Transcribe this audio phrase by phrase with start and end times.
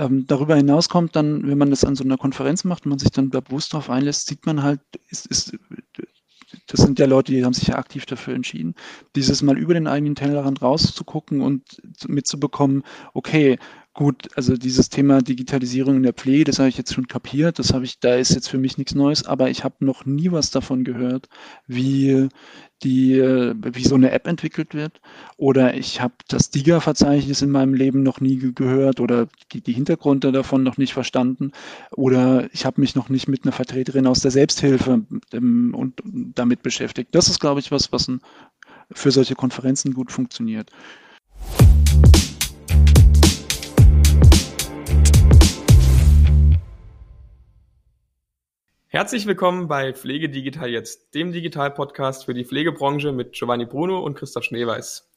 [0.00, 2.98] ähm, darüber hinaus kommt dann, wenn man das an so einer Konferenz macht und man
[2.98, 4.80] sich dann bewusst darauf einlässt, sieht man halt,
[5.10, 5.56] ist, ist,
[6.66, 8.74] das sind ja Leute, die haben sich ja aktiv dafür entschieden,
[9.14, 12.82] dieses mal über den eigenen Tellerrand rauszugucken und mitzubekommen,
[13.12, 13.58] okay,
[13.92, 17.72] Gut, also dieses Thema Digitalisierung in der Pflege, das habe ich jetzt schon kapiert, das
[17.72, 20.52] habe ich, da ist jetzt für mich nichts Neues, aber ich habe noch nie was
[20.52, 21.28] davon gehört,
[21.66, 22.28] wie
[22.84, 25.00] die, wie so eine App entwickelt wird.
[25.36, 30.32] Oder ich habe das DIGA-Verzeichnis in meinem Leben noch nie gehört oder die, die Hintergründe
[30.32, 31.50] davon noch nicht verstanden.
[31.90, 35.02] Oder ich habe mich noch nicht mit einer Vertreterin aus der Selbsthilfe
[35.32, 37.14] ähm, und damit beschäftigt.
[37.14, 38.20] Das ist, glaube ich, was, was ein,
[38.92, 40.70] für solche Konferenzen gut funktioniert.
[48.92, 54.16] Herzlich willkommen bei Pflege Digital jetzt, dem Digital-Podcast für die Pflegebranche mit Giovanni Bruno und
[54.16, 55.08] Christoph Schneeweiß.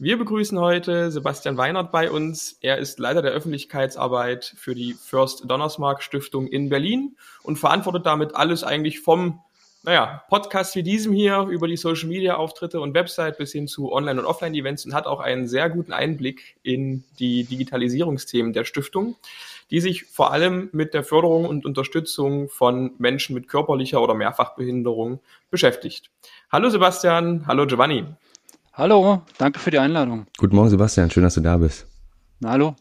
[0.00, 2.58] Wir begrüßen heute Sebastian Weinert bei uns.
[2.60, 8.34] Er ist Leiter der Öffentlichkeitsarbeit für die First Donnersmarck Stiftung in Berlin und verantwortet damit
[8.34, 9.38] alles eigentlich vom
[9.84, 13.92] naja, Podcast wie diesem hier über die Social Media Auftritte und Website bis hin zu
[13.92, 19.14] Online- und Offline-Events und hat auch einen sehr guten Einblick in die Digitalisierungsthemen der Stiftung
[19.70, 25.20] die sich vor allem mit der Förderung und Unterstützung von Menschen mit körperlicher oder Mehrfachbehinderung
[25.50, 26.10] beschäftigt.
[26.50, 28.04] Hallo Sebastian, hallo Giovanni.
[28.72, 30.26] Hallo, danke für die Einladung.
[30.38, 31.86] Guten Morgen Sebastian, schön, dass du da bist.
[32.40, 32.74] Na, hallo.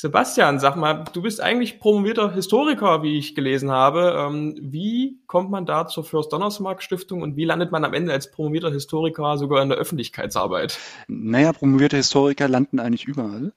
[0.00, 4.14] Sebastian, sag mal, du bist eigentlich promovierter Historiker, wie ich gelesen habe.
[4.16, 8.10] Ähm, wie kommt man da zur Fürst Donnersmarck Stiftung und wie landet man am Ende
[8.10, 10.78] als promovierter Historiker sogar in der Öffentlichkeitsarbeit?
[11.06, 13.52] Naja, promovierte Historiker landen eigentlich überall.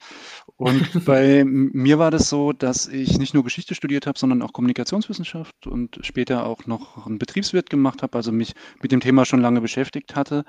[0.58, 4.52] Und bei mir war das so, dass ich nicht nur Geschichte studiert habe, sondern auch
[4.52, 9.40] Kommunikationswissenschaft und später auch noch einen Betriebswirt gemacht habe, also mich mit dem Thema schon
[9.40, 10.44] lange beschäftigt hatte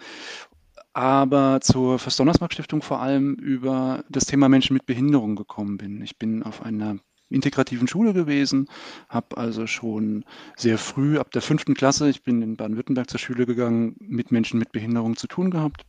[0.94, 6.00] aber zur First-Donnersmarck-Stiftung vor allem über das Thema Menschen mit Behinderung gekommen bin.
[6.02, 6.96] Ich bin auf einer
[7.28, 8.68] integrativen Schule gewesen,
[9.08, 10.24] habe also schon
[10.56, 14.58] sehr früh, ab der fünften Klasse, ich bin in Baden-Württemberg zur Schule gegangen, mit Menschen
[14.58, 15.84] mit Behinderung zu tun gehabt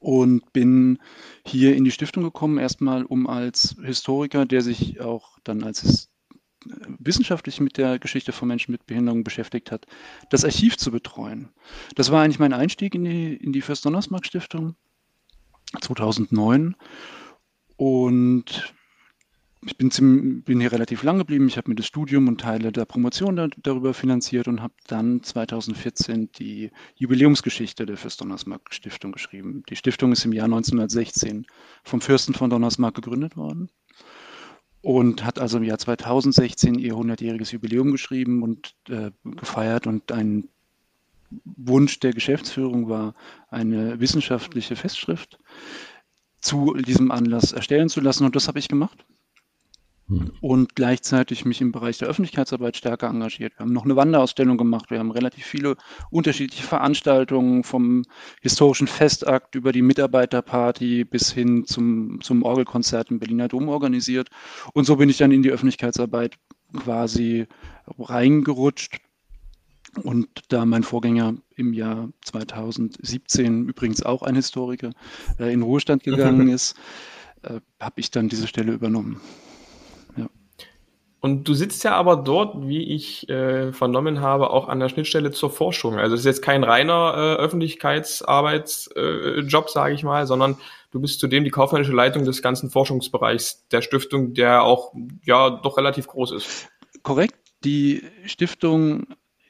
[0.00, 0.98] und bin
[1.46, 6.09] hier in die Stiftung gekommen, erstmal um als Historiker, der sich auch dann als
[6.98, 9.86] wissenschaftlich mit der Geschichte von Menschen mit Behinderung beschäftigt hat,
[10.30, 11.48] das Archiv zu betreuen.
[11.94, 14.76] Das war eigentlich mein Einstieg in die, in die Fürst Donnersmarck Stiftung
[15.80, 16.76] 2009
[17.76, 18.74] und
[19.66, 21.46] ich bin, bin hier relativ lang geblieben.
[21.46, 25.22] Ich habe mir das Studium und Teile der Promotion da, darüber finanziert und habe dann
[25.22, 29.62] 2014 die Jubiläumsgeschichte der Fürst Donnersmarck Stiftung geschrieben.
[29.68, 31.46] Die Stiftung ist im Jahr 1916
[31.84, 33.68] vom Fürsten von Donnersmarck gegründet worden
[34.82, 40.48] und hat also im Jahr 2016 ihr 100-jähriges Jubiläum geschrieben und äh, gefeiert und ein
[41.44, 43.14] Wunsch der Geschäftsführung war,
[43.50, 45.38] eine wissenschaftliche Festschrift
[46.40, 49.04] zu diesem Anlass erstellen zu lassen und das habe ich gemacht.
[50.10, 50.32] Hm.
[50.40, 53.52] und gleichzeitig mich im Bereich der Öffentlichkeitsarbeit stärker engagiert.
[53.56, 54.90] Wir haben noch eine Wanderausstellung gemacht.
[54.90, 55.76] Wir haben relativ viele
[56.10, 58.04] unterschiedliche Veranstaltungen vom
[58.40, 64.30] historischen Festakt über die Mitarbeiterparty bis hin zum, zum Orgelkonzert im Berliner Dom organisiert.
[64.72, 66.38] Und so bin ich dann in die Öffentlichkeitsarbeit
[66.76, 67.46] quasi
[67.96, 68.98] reingerutscht.
[70.02, 74.90] Und da mein Vorgänger im Jahr 2017 übrigens auch ein Historiker
[75.38, 76.76] äh, in Ruhestand gegangen ist,
[77.42, 79.20] äh, habe ich dann diese Stelle übernommen.
[81.20, 85.32] Und du sitzt ja aber dort, wie ich äh, vernommen habe, auch an der Schnittstelle
[85.32, 85.98] zur Forschung.
[85.98, 90.56] Also es ist jetzt kein reiner äh, Öffentlichkeitsarbeitsjob, äh, sage ich mal, sondern
[90.90, 95.76] du bist zudem die kaufmännische Leitung des ganzen Forschungsbereichs der Stiftung, der auch ja doch
[95.76, 96.70] relativ groß ist.
[97.02, 97.34] Korrekt.
[97.64, 99.08] Die Stiftung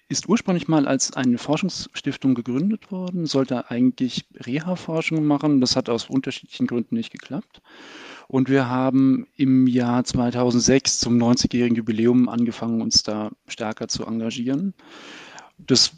[0.09, 5.60] ist ursprünglich mal als eine Forschungsstiftung gegründet worden, sollte eigentlich Reha-Forschung machen.
[5.60, 7.62] Das hat aus unterschiedlichen Gründen nicht geklappt.
[8.30, 14.72] Und wir haben im Jahr 2006 zum 90-jährigen Jubiläum angefangen, uns da stärker zu engagieren.
[15.58, 15.96] Das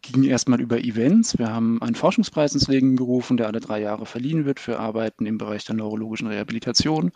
[0.00, 1.38] ging erstmal über Events.
[1.38, 5.26] Wir haben einen Forschungspreis ins Leben gerufen, der alle drei Jahre verliehen wird für Arbeiten
[5.26, 7.12] im Bereich der neurologischen Rehabilitation.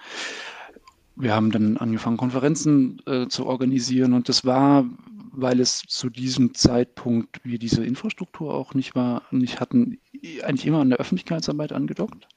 [1.16, 4.84] Wir haben dann angefangen, Konferenzen äh, zu organisieren und das war,
[5.32, 9.98] weil es zu diesem Zeitpunkt wir diese Infrastruktur auch nicht war, nicht hatten,
[10.42, 12.28] eigentlich immer an der Öffentlichkeitsarbeit angedockt.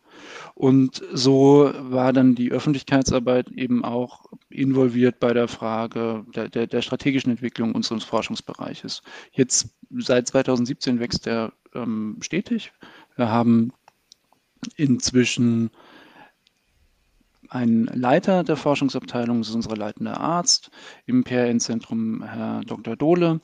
[0.53, 6.81] Und so war dann die Öffentlichkeitsarbeit eben auch involviert bei der Frage der, der, der
[6.81, 9.01] strategischen Entwicklung unseres Forschungsbereiches.
[9.31, 12.71] Jetzt seit 2017 wächst er ähm, stetig.
[13.15, 13.71] Wir haben
[14.75, 15.71] inzwischen
[17.51, 20.71] einen Leiter der Forschungsabteilung, das ist unser leitender Arzt
[21.05, 22.95] im PRN-Zentrum, Herr Dr.
[22.95, 23.41] Dohle.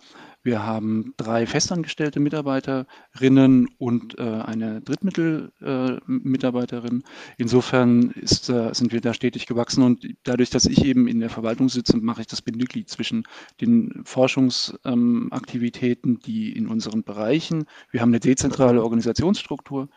[0.48, 7.02] Wir haben drei festangestellte Mitarbeiterinnen und äh, eine Drittmittelmitarbeiterin.
[7.02, 7.04] Äh,
[7.38, 11.30] Insofern ist, äh, sind wir da stetig gewachsen und dadurch, dass ich eben in der
[11.30, 13.24] Verwaltung sitze, mache ich das Bindeglied zwischen
[13.60, 19.90] den Forschungsaktivitäten, ähm, die in unseren Bereichen, wir haben eine dezentrale Organisationsstruktur,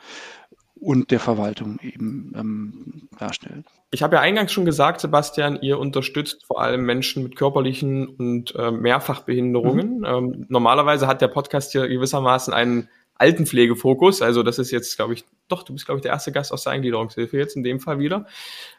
[0.80, 3.66] und der Verwaltung eben ähm, darstellt.
[3.90, 8.54] Ich habe ja eingangs schon gesagt, Sebastian, ihr unterstützt vor allem Menschen mit körperlichen und
[8.56, 9.98] äh, Mehrfachbehinderungen.
[9.98, 10.04] Mhm.
[10.04, 14.22] Ähm, normalerweise hat der Podcast hier gewissermaßen einen Altenpflegefokus.
[14.22, 16.64] Also das ist jetzt, glaube ich, doch, du bist, glaube ich, der erste Gast aus
[16.64, 18.26] der Eingliederungshilfe jetzt in dem Fall wieder.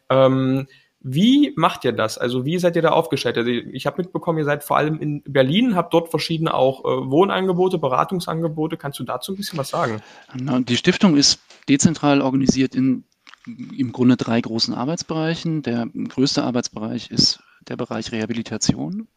[0.10, 0.68] Ähm,
[1.04, 2.18] wie macht ihr das?
[2.18, 3.38] Also wie seid ihr da aufgestellt?
[3.38, 7.10] Also ich habe mitbekommen, ihr seid vor allem in Berlin, habt dort verschiedene auch äh,
[7.10, 8.78] Wohnangebote, Beratungsangebote.
[8.78, 10.02] Kannst du dazu ein bisschen was sagen?
[10.36, 13.04] Die Stiftung ist dezentral organisiert in
[13.46, 15.64] im Grunde drei großen Arbeitsbereichen.
[15.64, 19.08] Der größte Arbeitsbereich ist der Bereich Rehabilitation.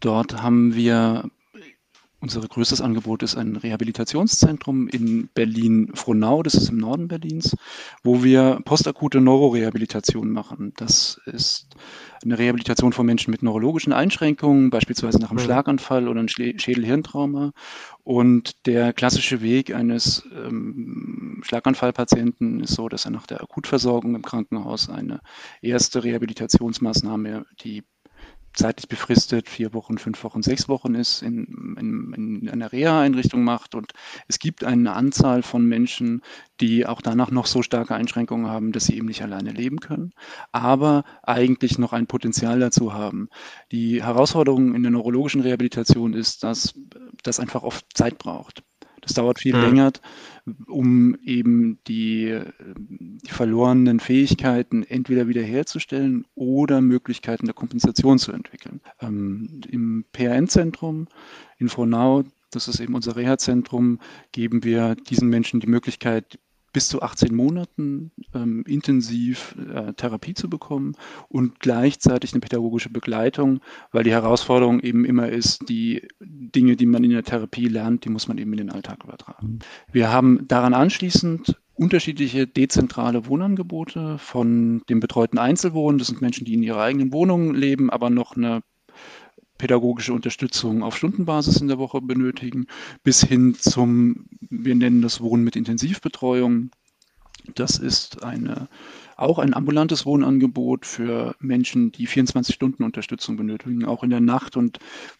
[0.00, 1.28] Dort haben wir
[2.22, 7.56] unser größtes Angebot ist ein Rehabilitationszentrum in Berlin-Frohnau, das ist im Norden Berlins,
[8.04, 10.72] wo wir postakute Neurorehabilitation machen.
[10.76, 11.74] Das ist
[12.22, 15.42] eine Rehabilitation von Menschen mit neurologischen Einschränkungen, beispielsweise nach einem.
[15.42, 17.52] Schlaganfall oder einem Schädel-Hirntrauma.
[18.04, 24.22] Und der klassische Weg eines ähm, Schlaganfallpatienten ist so, dass er nach der Akutversorgung im
[24.22, 25.20] Krankenhaus eine
[25.60, 27.82] erste Rehabilitationsmaßnahme, die
[28.54, 33.74] zeitlich befristet, vier Wochen, fünf Wochen, sechs Wochen ist, in, in, in einer Reha-Einrichtung macht.
[33.74, 33.92] Und
[34.28, 36.22] es gibt eine Anzahl von Menschen,
[36.60, 40.12] die auch danach noch so starke Einschränkungen haben, dass sie eben nicht alleine leben können,
[40.52, 43.28] aber eigentlich noch ein Potenzial dazu haben.
[43.72, 46.74] Die Herausforderung in der neurologischen Rehabilitation ist, dass
[47.22, 48.62] das einfach oft Zeit braucht.
[49.02, 49.62] Das dauert viel mhm.
[49.62, 49.92] länger,
[50.66, 52.40] um eben die,
[52.78, 58.80] die, verlorenen Fähigkeiten entweder wiederherzustellen oder Möglichkeiten der Kompensation zu entwickeln.
[59.00, 61.08] Ähm, Im PRN-Zentrum
[61.58, 63.98] in Frohnau, das ist eben unser Reha-Zentrum,
[64.30, 66.38] geben wir diesen Menschen die Möglichkeit,
[66.72, 70.94] bis zu 18 Monaten ähm, intensiv äh, Therapie zu bekommen
[71.28, 73.60] und gleichzeitig eine pädagogische Begleitung,
[73.90, 78.10] weil die Herausforderung eben immer ist, die Dinge, die man in der Therapie lernt, die
[78.10, 79.60] muss man eben in den Alltag übertragen.
[79.90, 85.98] Wir haben daran anschließend unterschiedliche dezentrale Wohnangebote von dem betreuten Einzelwohnen.
[85.98, 88.62] Das sind Menschen, die in ihrer eigenen Wohnung leben, aber noch eine
[89.62, 92.66] pädagogische Unterstützung auf Stundenbasis in der Woche benötigen,
[93.04, 96.72] bis hin zum, wir nennen das Wohnen mit Intensivbetreuung.
[97.54, 98.68] Das ist eine,
[99.16, 104.56] auch ein ambulantes Wohnangebot für Menschen, die 24 Stunden Unterstützung benötigen, auch in der Nacht.
[104.56, 104.78] Und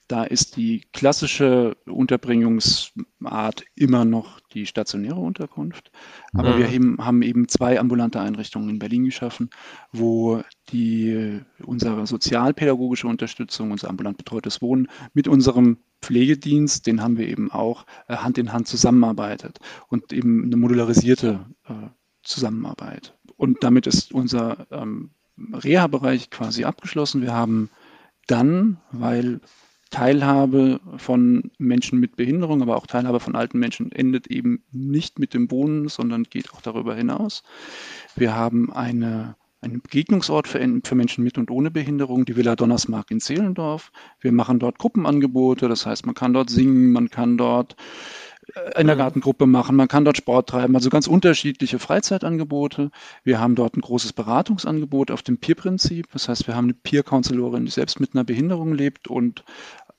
[0.09, 5.91] da ist die klassische Unterbringungsart immer noch die stationäre Unterkunft.
[6.33, 6.59] Aber mhm.
[6.59, 9.51] wir eben, haben eben zwei ambulante Einrichtungen in Berlin geschaffen,
[9.93, 17.29] wo die, unsere sozialpädagogische Unterstützung, unser ambulant betreutes Wohnen mit unserem Pflegedienst, den haben wir
[17.29, 21.73] eben auch äh, Hand in Hand zusammenarbeitet und eben eine modularisierte äh,
[22.23, 23.17] Zusammenarbeit.
[23.37, 27.23] Und damit ist unser ähm, Reha-Bereich quasi abgeschlossen.
[27.23, 27.71] Wir haben
[28.27, 29.41] dann, weil
[29.91, 35.35] Teilhabe von Menschen mit Behinderung, aber auch Teilhabe von alten Menschen endet eben nicht mit
[35.35, 37.43] dem Wohnen, sondern geht auch darüber hinaus.
[38.17, 43.11] Wir haben eine, einen Begegnungsort für, für Menschen mit und ohne Behinderung, die Villa Donnersmark
[43.11, 43.93] in Zehlendorf.
[44.19, 47.77] Wir machen dort Gruppenangebote, das heißt, man kann dort singen, man kann dort
[48.77, 52.91] in der Gartengruppe machen, man kann dort Sport treiben, also ganz unterschiedliche Freizeitangebote.
[53.25, 56.11] Wir haben dort ein großes Beratungsangebot auf dem Peer-Prinzip.
[56.13, 59.45] Das heißt, wir haben eine Peer-Counselorin, die selbst mit einer Behinderung lebt und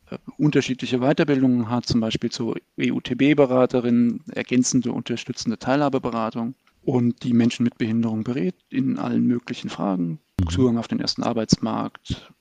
[0.10, 7.78] äh, unterschiedliche Weiterbildungen hat, zum Beispiel zur EUTB-Beraterin, ergänzende, unterstützende Teilhabeberatung und die Menschen mit
[7.78, 10.20] Behinderung berät in allen möglichen Fragen.
[10.40, 10.50] Mhm.
[10.50, 12.32] Zugang auf den ersten Arbeitsmarkt,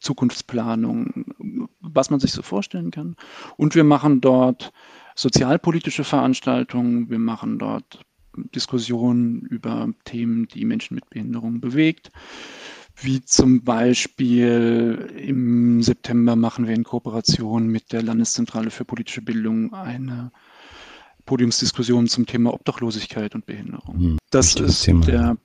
[0.00, 1.26] Zukunftsplanung,
[1.80, 3.16] was man sich so vorstellen kann.
[3.56, 4.72] Und wir machen dort
[5.14, 8.04] sozialpolitische Veranstaltungen, wir machen dort
[8.54, 12.10] Diskussionen über Themen, die Menschen mit Behinderung bewegt.
[12.96, 19.72] Wie zum Beispiel im September machen wir in Kooperation mit der Landeszentrale für politische Bildung
[19.72, 20.30] eine
[21.24, 23.94] Podiumsdiskussion zum Thema Obdachlosigkeit und Behinderung.
[23.94, 25.06] Hm, das ist Thema.
[25.06, 25.36] der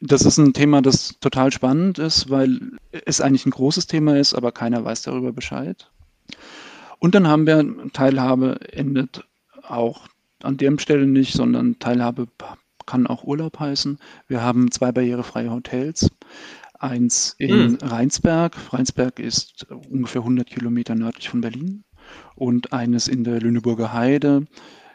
[0.00, 2.58] das ist ein Thema, das total spannend ist, weil
[2.90, 5.90] es eigentlich ein großes Thema ist, aber keiner weiß darüber Bescheid.
[6.98, 9.24] Und dann haben wir Teilhabe endet
[9.62, 10.08] auch
[10.42, 12.28] an der Stelle nicht, sondern Teilhabe
[12.86, 13.98] kann auch Urlaub heißen.
[14.26, 16.10] Wir haben zwei barrierefreie Hotels.
[16.78, 17.78] Eins in mhm.
[17.82, 18.56] Rheinsberg.
[18.72, 21.84] Rheinsberg ist ungefähr 100 Kilometer nördlich von Berlin.
[22.34, 24.46] Und eines in der Lüneburger Heide.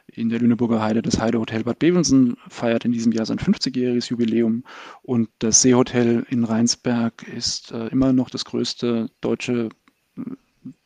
[0.08, 4.64] In der Lüneburger Heide das Heidehotel Bad Bevensen feiert in diesem Jahr sein 50-jähriges Jubiläum.
[5.02, 9.70] Und das Seehotel in Rheinsberg ist äh, immer noch das größte deutsche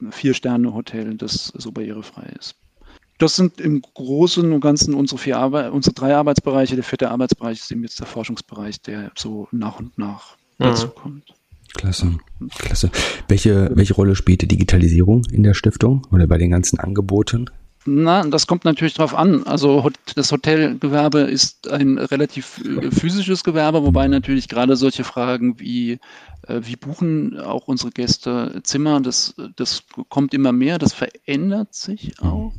[0.09, 2.55] Vier-Sterne-Hotel, das so barrierefrei ist.
[3.17, 6.75] Das sind im Großen und Ganzen unsere, vier Arbeit, unsere drei Arbeitsbereiche.
[6.75, 10.65] Der vierte Arbeitsbereich ist eben jetzt der Forschungsbereich, der so nach und nach mhm.
[10.65, 11.33] dazu kommt.
[11.73, 12.17] Klasse,
[12.57, 12.91] klasse.
[13.27, 17.49] Welche, welche Rolle spielt die Digitalisierung in der Stiftung oder bei den ganzen Angeboten?
[17.89, 19.43] Na, das kommt natürlich drauf an.
[19.47, 25.99] Also das Hotelgewerbe ist ein relativ äh, physisches Gewerbe, wobei natürlich gerade solche Fragen wie
[26.47, 32.21] äh, wie buchen auch unsere Gäste Zimmer, das, das kommt immer mehr, das verändert sich
[32.21, 32.51] auch.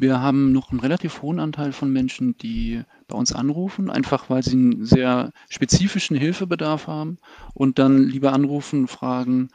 [0.00, 4.42] Wir haben noch einen relativ hohen Anteil von Menschen, die bei uns anrufen, einfach weil
[4.42, 7.18] sie einen sehr spezifischen Hilfebedarf haben
[7.52, 9.50] und dann lieber anrufen, fragen,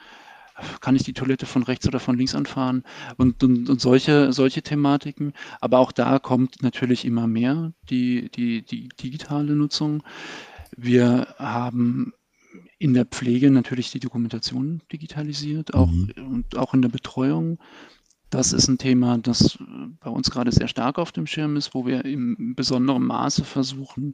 [0.82, 2.84] kann ich die Toilette von rechts oder von links anfahren
[3.18, 5.34] und, und, und solche, solche Thematiken.
[5.62, 10.04] Aber auch da kommt natürlich immer mehr die, die, die digitale Nutzung.
[10.75, 12.13] Wir haben
[12.78, 16.13] in der Pflege natürlich die Dokumentation digitalisiert, auch, mhm.
[16.16, 17.60] und auch in der Betreuung.
[18.30, 19.58] Das ist ein Thema, das
[20.00, 24.14] bei uns gerade sehr stark auf dem Schirm ist, wo wir im besonderen Maße versuchen,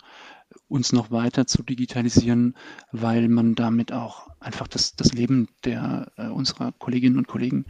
[0.69, 2.55] uns noch weiter zu digitalisieren,
[2.91, 7.65] weil man damit auch einfach das, das Leben der, äh, unserer Kolleginnen und Kollegen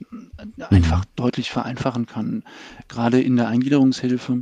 [0.00, 2.44] äh, einfach deutlich vereinfachen kann.
[2.88, 4.32] Gerade in der Eingliederungshilfe,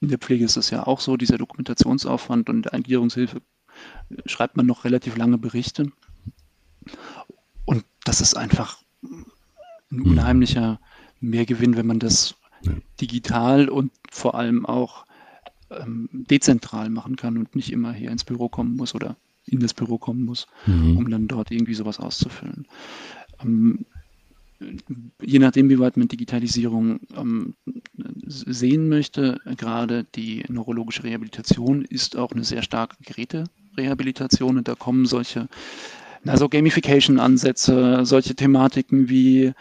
[0.00, 3.42] in der Pflege ist es ja auch so, dieser Dokumentationsaufwand und in der Eingliederungshilfe
[4.10, 5.92] äh, schreibt man noch relativ lange Berichte.
[7.64, 8.82] Und das ist einfach
[9.94, 10.12] ein mhm.
[10.12, 10.80] unheimlicher
[11.20, 12.34] Mehrgewinn, wenn man das
[13.00, 15.04] digital und vor allem auch
[15.70, 19.74] ähm, dezentral machen kann und nicht immer hier ins Büro kommen muss oder in das
[19.74, 20.96] Büro kommen muss, mhm.
[20.96, 22.66] um dann dort irgendwie sowas auszufüllen.
[23.42, 23.84] Ähm,
[25.20, 27.54] je nachdem, wie weit man Digitalisierung ähm,
[28.24, 35.04] sehen möchte, gerade die neurologische Rehabilitation ist auch eine sehr starke Geräterehabilitation und da kommen
[35.04, 35.48] solche
[36.26, 39.52] also Gamification-Ansätze, solche Thematiken wie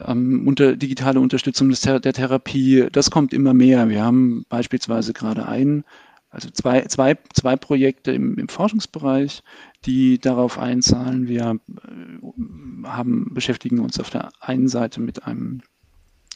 [0.00, 3.88] ähm, unter, digitale Unterstützung des, der Therapie, das kommt immer mehr.
[3.88, 5.84] Wir haben beispielsweise gerade ein,
[6.30, 9.42] also zwei, zwei, zwei Projekte im, im Forschungsbereich,
[9.84, 11.28] die darauf einzahlen.
[11.28, 15.62] Wir äh, haben, beschäftigen uns auf der einen Seite mit einem,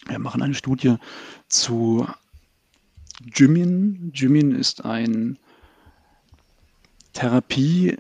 [0.06, 0.96] wir machen eine Studie
[1.48, 2.06] zu
[3.24, 4.12] Gymin.
[4.14, 5.38] Gymin ist ein
[7.14, 7.96] Therapie,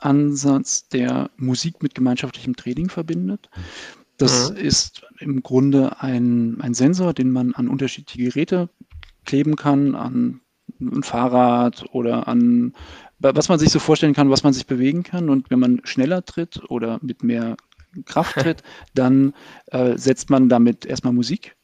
[0.00, 3.48] Ansatz, der Musik mit gemeinschaftlichem Training verbindet.
[4.16, 4.56] Das mhm.
[4.56, 8.68] ist im Grunde ein, ein Sensor, den man an unterschiedliche Geräte
[9.24, 10.40] kleben kann, an
[10.80, 12.74] ein Fahrrad oder an
[13.20, 15.28] was man sich so vorstellen kann, was man sich bewegen kann.
[15.28, 17.56] Und wenn man schneller tritt oder mit mehr
[18.06, 18.62] Kraft tritt,
[18.94, 19.34] dann
[19.66, 21.56] äh, setzt man damit erstmal Musik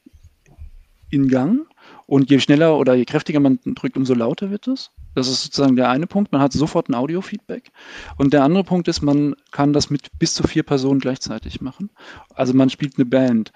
[1.09, 1.67] in Gang.
[2.05, 4.91] Und je schneller oder je kräftiger man drückt, umso lauter wird es.
[5.17, 6.31] Das ist sozusagen der eine Punkt.
[6.31, 7.71] Man hat sofort ein Audio-Feedback.
[8.17, 11.89] Und der andere Punkt ist, man kann das mit bis zu vier Personen gleichzeitig machen.
[12.35, 13.51] Also man spielt eine Band.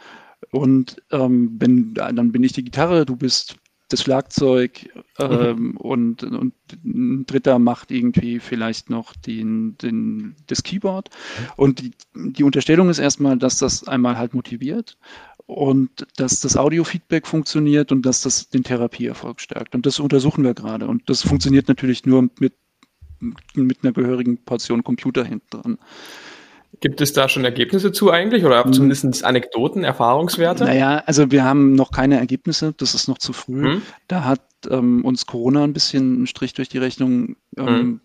[0.49, 3.57] Und ähm, wenn, dann bin ich die Gitarre, du bist
[3.89, 4.89] das Schlagzeug
[5.19, 5.77] ähm, mhm.
[5.77, 6.53] und, und
[6.83, 11.09] ein Dritter macht irgendwie vielleicht noch den, den, das Keyboard.
[11.57, 14.97] Und die, die Unterstellung ist erstmal, dass das einmal halt motiviert
[15.47, 19.75] und dass das Audiofeedback funktioniert und dass das den Therapieerfolg stärkt.
[19.75, 20.87] Und das untersuchen wir gerade.
[20.87, 22.53] Und das funktioniert natürlich nur mit,
[23.55, 25.77] mit einer gehörigen Portion Computer hinten dran.
[26.79, 28.73] Gibt es da schon Ergebnisse zu eigentlich oder hm.
[28.73, 30.63] zumindest Anekdoten, Erfahrungswerte?
[30.63, 33.73] Naja, also wir haben noch keine Ergebnisse, das ist noch zu früh.
[33.73, 33.81] Hm.
[34.07, 38.01] Da hat ähm, uns Corona ein bisschen einen Strich durch die Rechnung ähm, hm.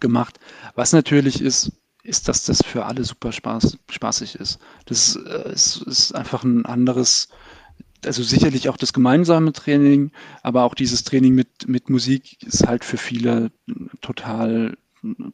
[0.00, 0.38] gemacht.
[0.74, 1.72] Was natürlich ist,
[2.06, 4.58] ist, dass das für alle super spaß, spaßig ist.
[4.86, 7.28] Das äh, ist, ist einfach ein anderes,
[8.04, 12.84] also sicherlich auch das gemeinsame Training, aber auch dieses Training mit, mit Musik ist halt
[12.84, 13.50] für viele
[14.00, 14.76] total,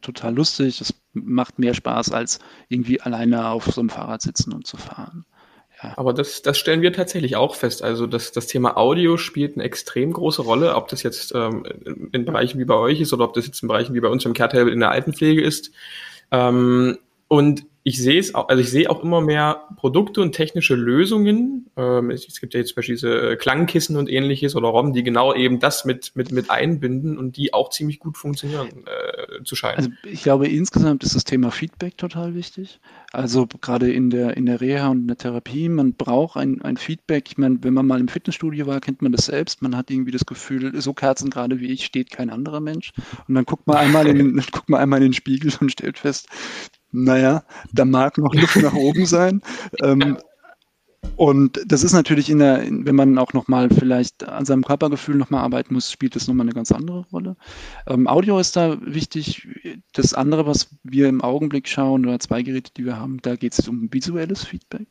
[0.01, 0.81] total lustig.
[0.81, 2.39] Es macht mehr Spaß, als
[2.69, 5.25] irgendwie alleine auf so einem Fahrrad sitzen und zu fahren.
[5.95, 7.83] Aber das, das stellen wir tatsächlich auch fest.
[7.83, 11.65] Also das, das Thema Audio spielt eine extrem große Rolle, ob das jetzt ähm,
[12.11, 14.25] in Bereichen wie bei euch ist oder ob das jetzt in Bereichen wie bei uns
[14.25, 15.71] im Kehrtable in der Altenpflege ist.
[16.31, 20.75] Ähm, und ich sehe es auch, also ich sehe auch immer mehr Produkte und technische
[20.75, 21.69] Lösungen.
[21.75, 25.03] Ähm, es, gibt ja jetzt zum Beispiel diese äh, Klangkissen und ähnliches oder ROM, die
[25.03, 29.57] genau eben das mit, mit, mit einbinden und die auch ziemlich gut funktionieren äh, zu
[29.57, 29.77] scheinen.
[29.77, 32.79] Also ich glaube, insgesamt ist das Thema Feedback total wichtig.
[33.11, 36.77] Also gerade in der, in der Reha und in der Therapie, man braucht ein, ein
[36.77, 37.25] Feedback.
[37.27, 39.61] Ich meine, wenn man mal im Fitnessstudio war, kennt man das selbst.
[39.61, 42.93] Man hat irgendwie das Gefühl, so kerzengerade wie ich steht kein anderer Mensch.
[43.27, 46.29] Und dann guckt man einmal in guckt man einmal in den Spiegel und stellt fest,
[46.93, 49.41] naja, da mag noch Luft nach oben sein.
[49.83, 50.17] Ähm,
[51.15, 55.43] Und das ist natürlich in der, wenn man auch nochmal vielleicht an seinem Körpergefühl nochmal
[55.43, 57.35] arbeiten muss, spielt das nochmal eine ganz andere Rolle.
[57.87, 59.47] Ähm, Audio ist da wichtig.
[59.93, 63.53] Das andere, was wir im Augenblick schauen, oder zwei Geräte, die wir haben, da geht
[63.53, 64.87] es um visuelles Feedback.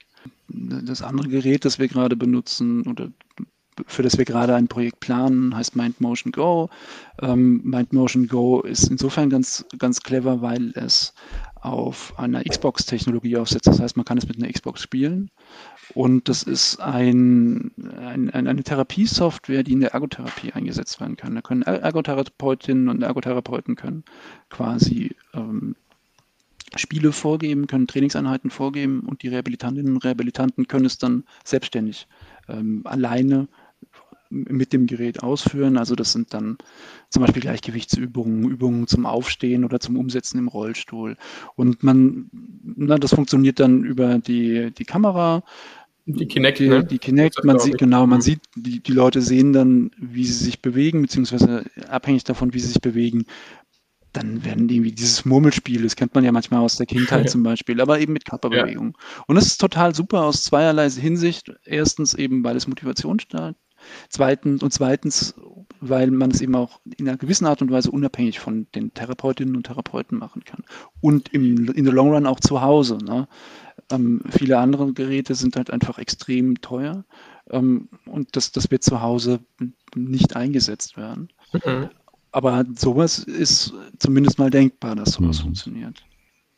[0.49, 3.09] Das andere Gerät, das wir gerade benutzen oder
[3.87, 6.69] für das wir gerade ein Projekt planen, heißt Mind Motion Go.
[7.23, 11.15] Ähm, Mind Motion Go ist insofern ganz, ganz clever, weil es
[11.63, 13.69] auf einer Xbox-Technologie aufsetzt.
[13.69, 15.31] Das heißt, man kann es mit einer Xbox spielen.
[15.95, 21.35] Und das ist ein, ein, eine Therapiesoftware, die in der Ergotherapie eingesetzt werden kann.
[21.35, 24.05] Da können Ergotherapeutinnen und Ergotherapeuten können
[24.51, 25.77] quasi ähm,
[26.75, 32.09] Spiele vorgeben, können Trainingseinheiten vorgeben und die Rehabilitantinnen und Rehabilitanten können es dann selbstständig
[32.49, 33.47] ähm, alleine
[34.33, 35.77] mit dem Gerät ausführen.
[35.77, 36.57] Also das sind dann
[37.11, 41.17] zum Beispiel Gleichgewichtsübungen, Übungen zum Aufstehen oder zum Umsetzen im Rollstuhl.
[41.55, 42.31] Und man,
[42.63, 45.43] na, das funktioniert dann über die, die Kamera.
[46.07, 46.85] Die Kinect, die, ne?
[46.85, 48.23] die Kinect, man sieht genau, man mhm.
[48.23, 52.69] sieht, die, die Leute sehen dann, wie sie sich bewegen, beziehungsweise abhängig davon, wie sie
[52.69, 53.25] sich bewegen,
[54.13, 57.43] dann werden die irgendwie dieses Murmelspiel, das kennt man ja manchmal aus der Kindheit zum
[57.43, 58.97] Beispiel, aber eben mit Körperbewegung.
[58.99, 59.25] Ja.
[59.27, 61.53] Und das ist total super aus zweierlei Hinsicht.
[61.65, 63.21] Erstens eben, weil es Motivation
[64.09, 65.35] Zweitens, und zweitens,
[65.81, 69.57] weil man es eben auch in einer gewissen Art und Weise unabhängig von den Therapeutinnen
[69.57, 70.65] und Therapeuten machen kann.
[71.01, 72.99] Und im, in the long run auch zu Hause.
[72.99, 73.29] Ne?
[73.91, 77.05] Ähm, viele andere Geräte sind halt einfach extrem teuer
[77.51, 79.41] ähm, und das, das wird zu Hause
[79.95, 81.29] nicht eingesetzt werden.
[81.53, 81.91] Mhm.
[82.31, 85.45] Aber sowas ist zumindest mal denkbar, dass sowas mhm.
[85.45, 86.03] funktioniert.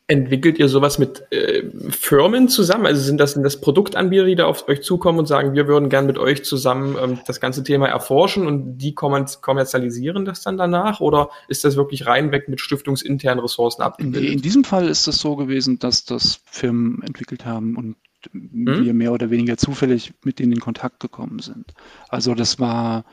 [0.07, 2.85] Entwickelt ihr sowas mit äh, Firmen zusammen?
[2.85, 5.89] Also sind das, sind das Produktanbieter, die da auf euch zukommen und sagen, wir würden
[5.89, 10.99] gern mit euch zusammen ähm, das ganze Thema erforschen und die kommerzialisieren das dann danach?
[10.99, 14.21] Oder ist das wirklich reinweg mit stiftungsinternen Ressourcen abgebildet?
[14.21, 17.95] Nee, in diesem Fall ist es so gewesen, dass das Firmen entwickelt haben und
[18.31, 18.85] hm?
[18.85, 21.73] wir mehr oder weniger zufällig mit denen in Kontakt gekommen sind.
[22.09, 23.05] Also das war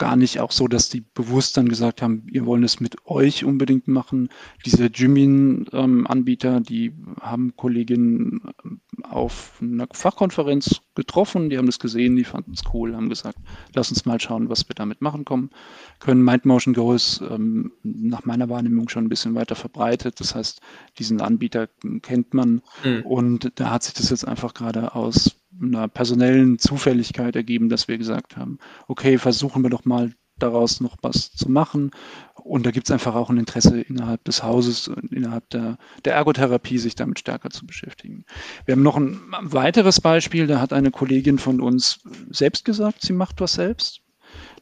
[0.00, 3.44] gar nicht auch so, dass die bewusst dann gesagt haben, wir wollen es mit euch
[3.44, 4.30] unbedingt machen.
[4.64, 12.16] Diese Jimin-Anbieter, ähm, die haben Kolleginnen ähm, auf einer Fachkonferenz getroffen, die haben das gesehen,
[12.16, 13.36] die fanden es cool, haben gesagt,
[13.74, 15.50] lass uns mal schauen, was wir damit machen kommen
[15.98, 16.24] können.
[16.24, 20.18] Mind Motion Go ist ähm, nach meiner Wahrnehmung schon ein bisschen weiter verbreitet.
[20.18, 20.62] Das heißt,
[20.98, 21.68] diesen Anbieter
[22.00, 23.02] kennt man mhm.
[23.04, 27.98] und da hat sich das jetzt einfach gerade aus einer personellen Zufälligkeit ergeben, dass wir
[27.98, 28.58] gesagt haben,
[28.88, 31.90] okay, versuchen wir doch mal daraus noch was zu machen.
[32.34, 36.78] Und da gibt es einfach auch ein Interesse innerhalb des Hauses, innerhalb der, der Ergotherapie,
[36.78, 38.24] sich damit stärker zu beschäftigen.
[38.64, 43.12] Wir haben noch ein weiteres Beispiel, da hat eine Kollegin von uns selbst gesagt, sie
[43.12, 44.00] macht was selbst.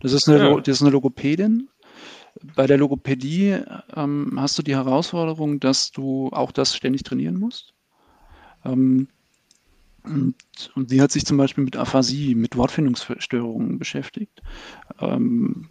[0.00, 0.56] Das ist eine, ja.
[0.56, 1.68] das ist eine Logopädin.
[2.54, 3.58] Bei der Logopädie
[3.94, 7.74] ähm, hast du die Herausforderung, dass du auch das ständig trainieren musst.
[8.64, 9.08] Ähm,
[10.08, 14.42] und, und sie hat sich zum Beispiel mit Aphasie, mit Wortfindungsstörungen beschäftigt.
[15.00, 15.68] Ähm,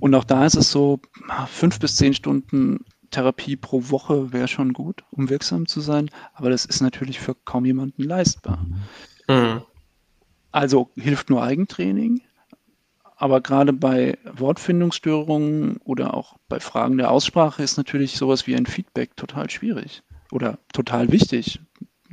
[0.00, 1.00] und auch da ist es so,
[1.48, 6.50] fünf bis zehn Stunden Therapie pro Woche wäre schon gut, um wirksam zu sein, aber
[6.50, 8.66] das ist natürlich für kaum jemanden leistbar.
[9.28, 9.62] Mhm.
[10.50, 12.22] Also hilft nur Eigentraining,
[13.16, 18.66] aber gerade bei Wortfindungsstörungen oder auch bei Fragen der Aussprache ist natürlich sowas wie ein
[18.66, 20.02] Feedback total schwierig
[20.32, 21.60] oder total wichtig.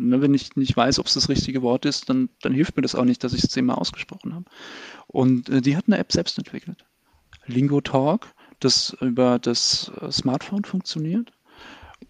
[0.01, 2.81] Ne, wenn ich nicht weiß, ob es das richtige Wort ist, dann, dann hilft mir
[2.81, 4.45] das auch nicht, dass ich es zehnmal ausgesprochen habe.
[5.07, 6.85] Und äh, die hat eine App selbst entwickelt.
[7.45, 8.27] Lingo Talk,
[8.59, 11.31] das über das äh, Smartphone funktioniert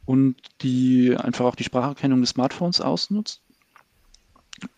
[0.06, 3.41] und die einfach auch die Spracherkennung des Smartphones ausnutzt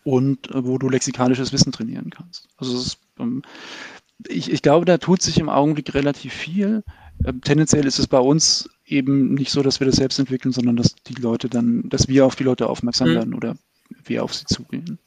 [0.02, 2.48] und äh, wo du lexikalisches Wissen trainieren kannst.
[2.56, 3.42] Also ist, ähm,
[4.28, 6.82] ich, ich glaube, da tut sich im Augenblick relativ viel.
[7.24, 10.76] Ähm, tendenziell ist es bei uns eben nicht so, dass wir das selbst entwickeln, sondern
[10.76, 13.14] dass die Leute dann, dass wir auf die Leute aufmerksam mhm.
[13.14, 13.56] werden oder
[14.04, 14.98] wir auf sie zugehen.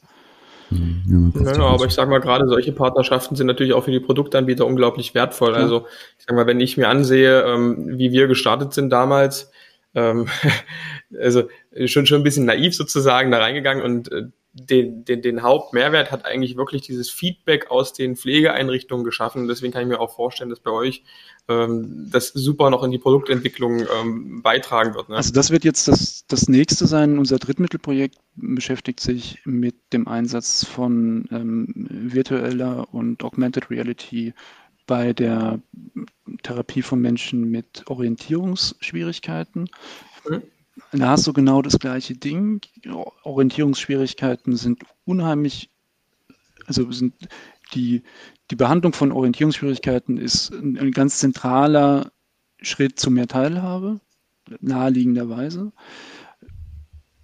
[0.69, 1.33] Mhm.
[1.35, 4.65] Ja, ja, aber ich sage mal, gerade solche Partnerschaften sind natürlich auch für die Produktanbieter
[4.65, 5.53] unglaublich wertvoll.
[5.53, 5.59] Ja.
[5.59, 5.85] Also
[6.17, 9.51] ich sage mal, wenn ich mir ansehe, ähm, wie wir gestartet sind damals,
[9.95, 10.27] ähm,
[11.19, 11.43] also
[11.85, 14.23] schon schon ein bisschen naiv sozusagen da reingegangen und äh,
[14.59, 19.47] den, den, den Hauptmehrwert hat eigentlich wirklich dieses Feedback aus den Pflegeeinrichtungen geschaffen.
[19.47, 21.03] Deswegen kann ich mir auch vorstellen, dass bei euch
[21.47, 25.09] ähm, das super noch in die Produktentwicklung ähm, beitragen wird.
[25.09, 25.15] Ne?
[25.15, 27.19] Also das wird jetzt das, das nächste sein.
[27.19, 34.33] Unser Drittmittelprojekt beschäftigt sich mit dem Einsatz von ähm, virtueller und Augmented Reality
[34.87, 35.59] bei der
[36.43, 39.69] Therapie von Menschen mit Orientierungsschwierigkeiten.
[40.27, 40.41] Mhm.
[40.91, 42.61] Da hast du genau das gleiche Ding.
[43.23, 45.69] Orientierungsschwierigkeiten sind unheimlich,
[46.65, 47.13] also sind
[47.73, 48.03] die,
[48.51, 52.11] die Behandlung von Orientierungsschwierigkeiten ist ein, ein ganz zentraler
[52.61, 53.99] Schritt zu mehr Teilhabe,
[54.61, 55.73] naheliegenderweise.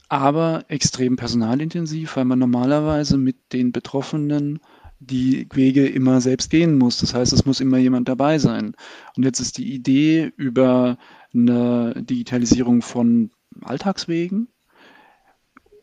[0.10, 4.60] aber extrem personalintensiv, weil man normalerweise mit den Betroffenen
[5.00, 7.00] die Wege immer selbst gehen muss.
[7.00, 8.76] Das heißt, es muss immer jemand dabei sein.
[9.18, 10.98] Und jetzt ist die Idee über
[11.34, 14.48] eine Digitalisierung von Alltagswegen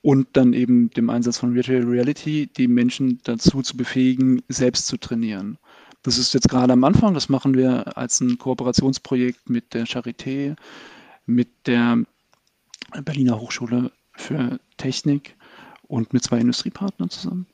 [0.03, 4.97] und dann eben dem Einsatz von Virtual Reality, die Menschen dazu zu befähigen, selbst zu
[4.97, 5.59] trainieren.
[6.03, 10.57] Das ist jetzt gerade am Anfang, das machen wir als ein Kooperationsprojekt mit der Charité,
[11.27, 11.99] mit der
[13.05, 15.37] Berliner Hochschule für Technik
[15.83, 17.47] und mit zwei Industriepartnern zusammen.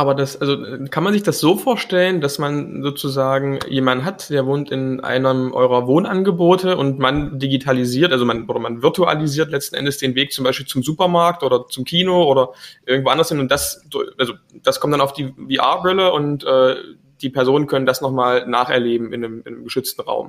[0.00, 0.56] Aber das, also
[0.88, 5.52] kann man sich das so vorstellen, dass man sozusagen jemanden hat, der wohnt in einem
[5.52, 10.44] eurer Wohnangebote und man digitalisiert, also man oder man virtualisiert letzten Endes den Weg zum
[10.44, 12.54] Beispiel zum Supermarkt oder zum Kino oder
[12.86, 13.84] irgendwo anders hin und das,
[14.16, 14.32] also
[14.62, 16.76] das kommt dann auf die VR-Brille und äh,
[17.20, 20.28] die Personen können das nochmal nacherleben in einem, in einem geschützten Raum.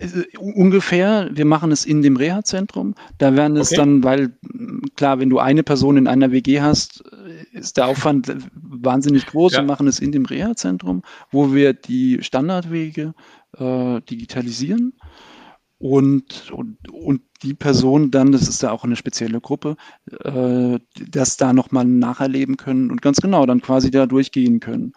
[0.00, 2.94] Äh, ungefähr, wir machen es in dem Reha-Zentrum.
[3.18, 3.76] Da werden es okay.
[3.76, 4.32] dann, weil
[4.96, 9.52] klar, wenn du eine Person in einer WG hast, äh, ist der Aufwand wahnsinnig groß.
[9.52, 9.58] Ja.
[9.60, 13.14] Wir machen es in dem Reha-Zentrum, wo wir die Standardwege
[13.56, 14.94] äh, digitalisieren
[15.78, 19.76] und, und, und die Person dann, das ist ja auch eine spezielle Gruppe,
[20.24, 20.78] äh,
[21.10, 24.92] das da nochmal nacherleben können und ganz genau dann quasi da durchgehen können.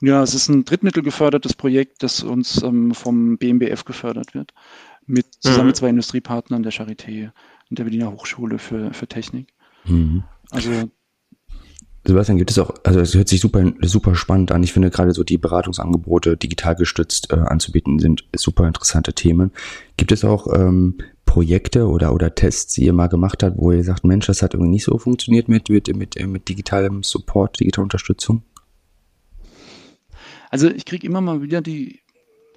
[0.00, 4.52] Ja, es ist ein drittmittelgefördertes Projekt, das uns ähm, vom BMBF gefördert wird,
[5.06, 5.66] mit zusammen mhm.
[5.68, 7.30] mit zwei Industriepartnern der Charité
[7.70, 9.54] und der Berliner Hochschule für, für Technik.
[9.84, 10.24] Mhm.
[10.50, 10.70] Also
[12.06, 14.62] Sebastian, gibt es auch, also es hört sich super, super spannend an.
[14.62, 19.50] Ich finde gerade so die Beratungsangebote digital gestützt äh, anzubieten sind super interessante Themen.
[19.96, 23.82] Gibt es auch ähm, Projekte oder, oder Tests, die ihr mal gemacht habt, wo ihr
[23.82, 27.84] sagt, Mensch, das hat irgendwie nicht so funktioniert mit, mit, mit, mit digitalem Support, digitaler
[27.84, 28.42] Unterstützung?
[30.50, 32.00] Also ich kriege immer mal wieder die,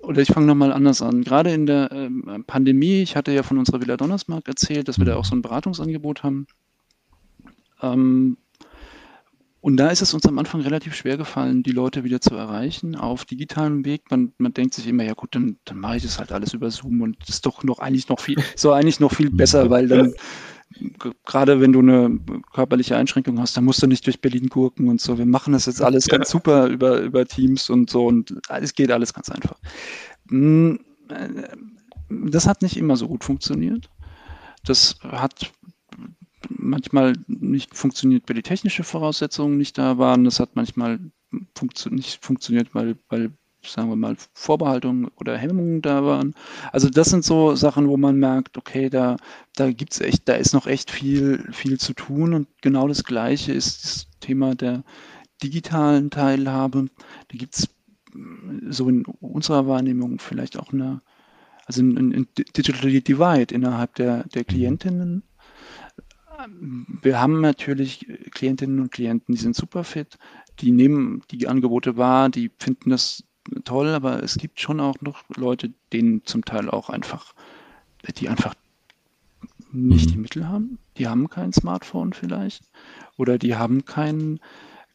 [0.02, 1.24] oder ich fange nochmal anders an.
[1.24, 5.06] Gerade in der ähm, Pandemie, ich hatte ja von unserer Villa Donnersmarkt erzählt, dass wir
[5.06, 6.48] da auch so ein Beratungsangebot haben.
[7.82, 8.38] Ähm,
[9.62, 12.96] und da ist es uns am Anfang relativ schwer gefallen, die Leute wieder zu erreichen
[12.96, 14.04] auf digitalem Weg.
[14.10, 16.72] Man, man denkt sich immer, ja gut, dann, dann mache ich das halt alles über
[16.72, 19.90] Zoom und das ist doch noch eigentlich noch viel, so eigentlich noch viel besser, weil
[19.90, 20.14] dann
[21.26, 22.20] gerade wenn du eine
[22.54, 25.18] körperliche Einschränkung hast, dann musst du nicht durch Berlin gurken und so.
[25.18, 26.18] Wir machen das jetzt alles ja.
[26.18, 29.58] ganz super über, über Teams und so und es geht alles ganz einfach.
[30.30, 30.80] Hm,
[31.10, 31.48] äh,
[32.10, 33.90] das hat nicht immer so gut funktioniert.
[34.64, 35.52] Das hat
[36.50, 40.24] manchmal nicht funktioniert, weil die technischen Voraussetzungen nicht da waren.
[40.24, 41.00] Das hat manchmal
[41.56, 43.32] funktio nicht funktioniert, weil, weil
[43.64, 46.34] sagen wir mal, Vorbehaltungen oder Hemmungen da waren.
[46.72, 49.18] Also das sind so Sachen, wo man merkt, okay, da,
[49.56, 52.34] da gibt's echt, da ist noch echt viel, viel zu tun.
[52.34, 54.84] Und genau das Gleiche ist das Thema der
[55.44, 56.86] digitalen Teilhabe.
[57.28, 57.70] Da gibt es
[58.70, 61.02] so in unserer Wahrnehmung vielleicht auch eine,
[61.66, 65.24] also ein, ein Digital Divide innerhalb der, der Klientinnen.
[67.02, 70.18] Wir haben natürlich Klientinnen und Klienten, die sind super fit,
[70.60, 73.26] die nehmen die Angebote wahr, die finden das
[73.64, 77.34] toll, aber es gibt schon auch noch Leute, denen zum Teil auch einfach,
[78.18, 78.54] die einfach
[79.72, 80.12] nicht mhm.
[80.12, 80.80] die Mittel haben.
[80.98, 82.64] Die haben kein Smartphone vielleicht
[83.18, 84.40] oder die haben keinen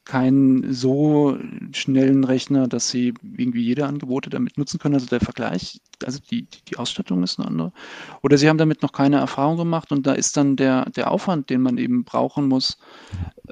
[0.04, 1.38] keinen so
[1.72, 4.94] schnellen Rechner, dass sie irgendwie jede Angebote damit nutzen können.
[4.94, 7.72] Also der Vergleich, also die, die Ausstattung ist eine andere.
[8.22, 11.48] Oder sie haben damit noch keine Erfahrung gemacht und da ist dann der, der Aufwand,
[11.48, 12.78] den man eben brauchen muss,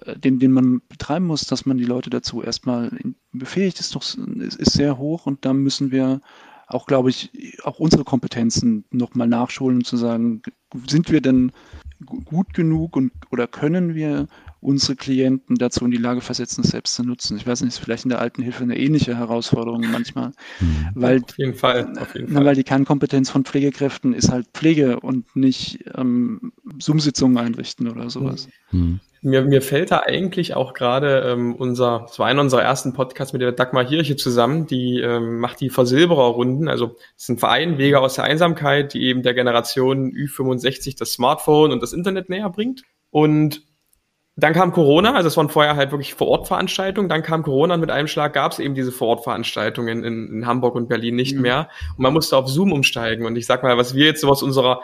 [0.04, 2.90] äh, den, den man betreiben muss, dass man die Leute dazu erstmal
[3.32, 6.20] befähigt, ist doch ist, ist sehr hoch und da müssen wir
[6.66, 7.30] auch, glaube ich,
[7.64, 10.42] auch unsere Kompetenzen nochmal nachschulen und zu sagen,
[10.86, 11.52] sind wir denn
[12.06, 14.28] gut genug und oder können wir
[14.60, 17.36] unsere Klienten dazu in die Lage versetzen, es selbst zu nutzen.
[17.36, 20.88] Ich weiß nicht, ist vielleicht in der alten Hilfe eine ähnliche Herausforderung manchmal, mhm.
[20.94, 22.44] weil, auf jeden Fall, auf jeden Fall.
[22.44, 28.48] weil die Kernkompetenz von Pflegekräften ist halt Pflege und nicht ähm, Zoom-Sitzungen einrichten oder sowas.
[28.70, 29.00] Mhm.
[29.24, 33.32] Mir, mir fällt da eigentlich auch gerade ähm, unser, es war einer unserer ersten Podcasts
[33.32, 36.68] mit der Dagmar Hirche zusammen, die ähm, macht die Versilberer-Runden.
[36.68, 41.12] Also es ist ein Verein Wege aus der Einsamkeit, die eben der Generation Ü65 das
[41.12, 42.82] Smartphone und das Internet näher bringt.
[43.10, 43.62] Und
[44.34, 47.08] dann kam Corona, also es waren vorher halt wirklich Vor-Ort-Veranstaltungen.
[47.10, 50.74] Dann kam Corona und mit einem Schlag gab es eben diese Vor-Ort-Veranstaltungen in, in, Hamburg
[50.74, 51.42] und Berlin nicht mhm.
[51.42, 51.68] mehr.
[51.96, 53.26] Und man musste auf Zoom umsteigen.
[53.26, 54.80] Und ich sag mal, was wir jetzt so aus unserer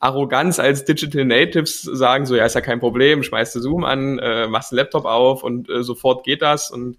[0.00, 4.18] Arroganz als Digital Natives sagen, so ja, ist ja kein Problem, schmeißt du Zoom an,
[4.18, 6.70] äh, machst einen Laptop auf und äh, sofort geht das.
[6.70, 6.98] Und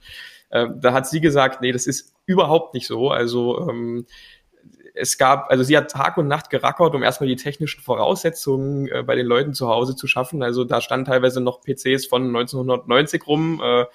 [0.50, 3.10] äh, da hat sie gesagt, nee, das ist überhaupt nicht so.
[3.10, 4.06] Also ähm,
[4.94, 9.04] es gab, also sie hat Tag und Nacht gerackert, um erstmal die technischen Voraussetzungen äh,
[9.04, 10.44] bei den Leuten zu Hause zu schaffen.
[10.44, 13.86] Also da standen teilweise noch PCs von 1990 rum, äh,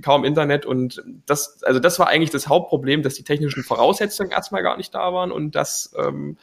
[0.00, 4.62] kaum Internet und das, also das war eigentlich das Hauptproblem, dass die technischen Voraussetzungen erstmal
[4.62, 6.36] gar nicht da waren und dass ähm,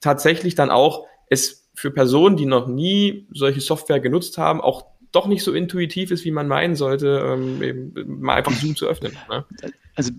[0.00, 5.26] tatsächlich dann auch es für Personen, die noch nie solche Software genutzt haben, auch doch
[5.26, 9.12] nicht so intuitiv ist, wie man meinen sollte, ähm, eben mal einfach Zoom zu öffnen.
[9.28, 9.44] Ne?
[9.94, 10.12] Also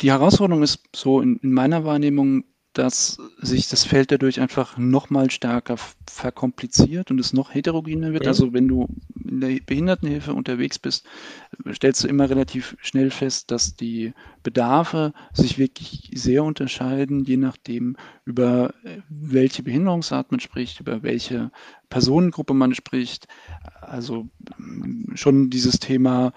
[0.00, 2.44] die Herausforderung ist so in, in meiner Wahrnehmung,
[2.76, 8.24] dass sich das Feld dadurch einfach noch mal stärker verkompliziert und es noch heterogener wird.
[8.24, 8.28] Ja.
[8.28, 8.86] Also wenn du
[9.24, 11.06] in der Behindertenhilfe unterwegs bist,
[11.72, 14.12] stellst du immer relativ schnell fest, dass die
[14.42, 18.74] Bedarfe sich wirklich sehr unterscheiden, je nachdem, über
[19.08, 21.50] welche Behinderungsart man spricht, über welche
[21.88, 23.26] Personengruppe man spricht.
[23.80, 24.28] Also
[25.14, 26.34] schon dieses Thema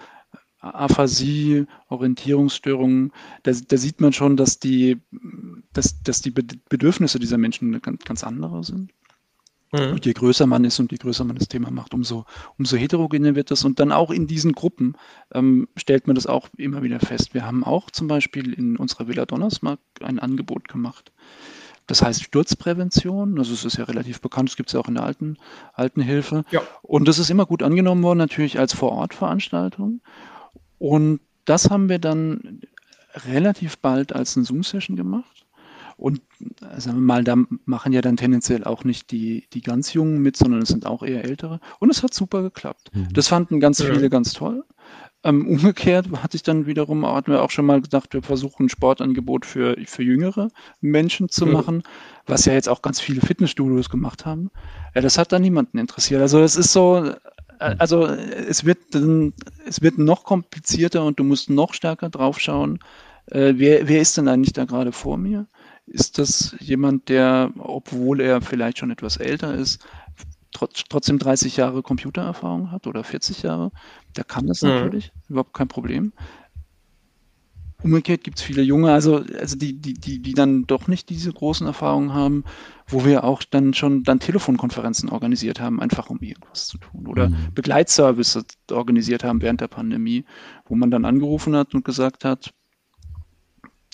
[0.60, 4.98] Aphasie, Orientierungsstörungen, da, da, sieht man schon, dass die,
[5.72, 8.92] dass, dass die Bedürfnisse dieser Menschen ganz, ganz andere sind.
[9.72, 9.92] Mhm.
[9.92, 12.24] Und je größer man ist und je größer man das Thema macht, umso,
[12.58, 13.64] umso heterogener wird das.
[13.64, 14.96] Und dann auch in diesen Gruppen
[15.32, 17.34] ähm, stellt man das auch immer wieder fest.
[17.34, 21.12] Wir haben auch zum Beispiel in unserer Villa Donnersmark ein Angebot gemacht.
[21.86, 24.94] Das heißt Sturzprävention, also es ist ja relativ bekannt, das gibt es ja auch in
[24.94, 25.38] der alten,
[25.72, 26.44] alten Hilfe.
[26.52, 26.62] Ja.
[26.82, 30.00] Und das ist immer gut angenommen worden, natürlich als Vor-Ort-Veranstaltung.
[30.78, 32.60] Und das haben wir dann
[33.26, 35.39] relativ bald als eine Zoom-Session gemacht.
[36.00, 36.22] Und
[36.78, 37.36] sagen wir mal, da
[37.66, 41.02] machen ja dann tendenziell auch nicht die, die ganz Jungen mit, sondern es sind auch
[41.02, 41.60] eher Ältere.
[41.78, 42.90] Und es hat super geklappt.
[42.94, 43.12] Mhm.
[43.12, 44.64] Das fanden ganz viele ganz toll.
[45.22, 48.68] Ähm, umgekehrt hatte ich dann wiederum, hatten wir auch schon mal gedacht, wir versuchen ein
[48.70, 50.48] Sportangebot für, für jüngere
[50.80, 51.52] Menschen zu mhm.
[51.52, 51.82] machen,
[52.24, 54.50] was ja jetzt auch ganz viele Fitnessstudios gemacht haben.
[54.94, 56.22] Ja, das hat dann niemanden interessiert.
[56.22, 57.04] Also es ist so,
[57.58, 58.94] äh, also es wird,
[59.66, 62.78] es wird noch komplizierter und du musst noch stärker drauf schauen,
[63.26, 65.46] äh, wer, wer ist denn eigentlich da gerade vor mir?
[65.86, 69.84] Ist das jemand, der, obwohl er vielleicht schon etwas älter ist,
[70.52, 73.72] trotz, trotzdem 30 Jahre Computererfahrung hat oder 40 Jahre?
[74.16, 74.70] Der kann das mhm.
[74.70, 76.12] natürlich, überhaupt kein Problem.
[77.82, 81.32] Umgekehrt gibt es viele Junge, also, also die, die, die, die dann doch nicht diese
[81.32, 82.44] großen Erfahrungen haben,
[82.86, 87.06] wo wir auch dann schon dann Telefonkonferenzen organisiert haben, einfach um irgendwas zu tun.
[87.06, 87.54] Oder mhm.
[87.54, 90.24] Begleitservice organisiert haben während der Pandemie,
[90.66, 92.52] wo man dann angerufen hat und gesagt hat,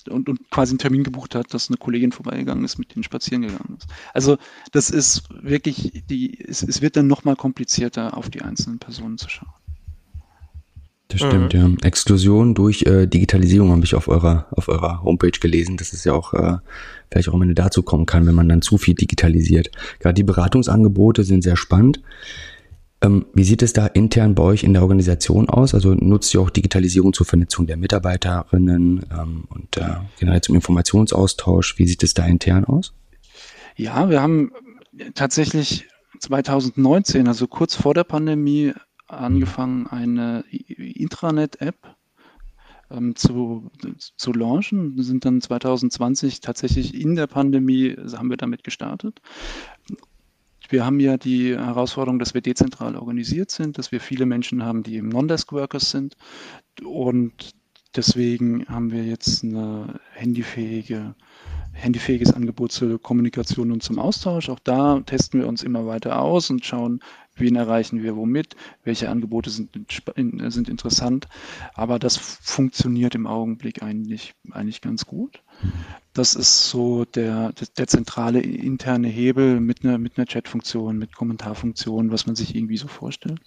[0.09, 3.43] und, und quasi einen Termin gebucht hat, dass eine Kollegin vorbeigegangen ist, mit denen spazieren
[3.43, 3.87] gegangen ist.
[4.13, 4.37] Also
[4.71, 9.29] das ist wirklich, die, es, es wird dann nochmal komplizierter, auf die einzelnen Personen zu
[9.29, 9.49] schauen.
[11.09, 11.59] Das stimmt, mhm.
[11.59, 11.87] ja.
[11.87, 16.11] Exklusion durch äh, Digitalisierung habe ich auf eurer, auf eurer Homepage gelesen, dass es ja
[16.13, 16.57] auch äh,
[17.09, 19.71] vielleicht auch am Ende dazu kommen kann, wenn man dann zu viel digitalisiert.
[19.99, 22.01] Gerade die Beratungsangebote sind sehr spannend.
[23.01, 25.75] Ähm, wie sieht es da intern bei euch in der Organisation aus?
[25.75, 31.77] Also nutzt ihr auch Digitalisierung zur Vernetzung der Mitarbeiterinnen ähm, und äh, generell zum Informationsaustausch?
[31.77, 32.93] Wie sieht es da intern aus?
[33.75, 34.51] Ja, wir haben
[35.13, 35.87] tatsächlich
[36.19, 38.73] 2019, also kurz vor der Pandemie,
[39.07, 41.95] angefangen, eine Intranet-App
[42.91, 43.69] ähm, zu,
[44.17, 44.95] zu launchen.
[44.95, 49.21] Wir sind dann 2020 tatsächlich in der Pandemie, haben wir damit gestartet.
[50.69, 54.83] Wir haben ja die Herausforderung, dass wir dezentral organisiert sind, dass wir viele Menschen haben,
[54.83, 56.17] die eben Non-Desk-Workers sind.
[56.83, 57.51] Und
[57.95, 61.15] deswegen haben wir jetzt eine handyfähige
[61.77, 64.49] handyfähiges Angebot zur Kommunikation und zum Austausch.
[64.49, 67.01] Auch da testen wir uns immer weiter aus und schauen,
[67.39, 71.27] wen erreichen wir womit, welche Angebote sind, sind interessant.
[71.73, 75.41] Aber das funktioniert im Augenblick eigentlich, eigentlich ganz gut.
[76.13, 82.11] Das ist so der, der, zentrale interne Hebel mit einer, mit einer Chat-Funktion, mit Kommentarfunktion,
[82.11, 83.39] was man sich irgendwie so vorstellt.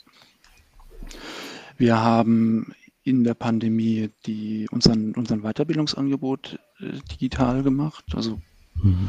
[1.76, 8.04] Wir haben in der Pandemie die, unseren, unseren Weiterbildungsangebot äh, digital gemacht.
[8.14, 8.40] Also
[8.74, 9.08] mhm.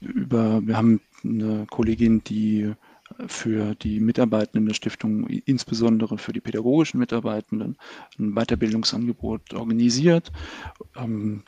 [0.00, 2.72] über, wir haben eine Kollegin, die
[3.26, 7.76] für die Mitarbeitenden der Stiftung, insbesondere für die pädagogischen Mitarbeitenden,
[8.18, 10.32] ein Weiterbildungsangebot organisiert.
[10.96, 11.42] Ähm,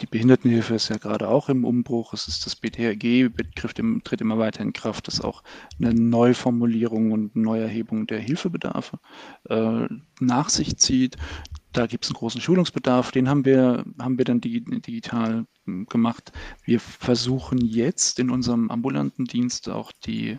[0.00, 2.14] die Behindertenhilfe ist ja gerade auch im Umbruch.
[2.14, 5.42] Es ist das BTRG, Begriff tritt immer weiter in Kraft, das auch
[5.78, 8.98] eine Neuformulierung und Neuerhebung der Hilfebedarfe
[9.50, 9.86] äh,
[10.20, 11.16] nach sich zieht.
[11.72, 16.32] Da gibt es einen großen Schulungsbedarf, den haben wir, haben wir dann digital hm, gemacht.
[16.64, 20.38] Wir versuchen jetzt in unserem ambulanten Dienst auch die,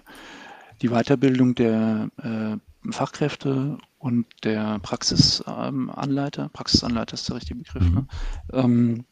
[0.82, 8.02] die Weiterbildung der äh, Fachkräfte und der Praxisanleiter, Praxisanleiter ist der richtige Begriff, ne?
[8.02, 8.08] Mhm.
[8.54, 9.06] ähm,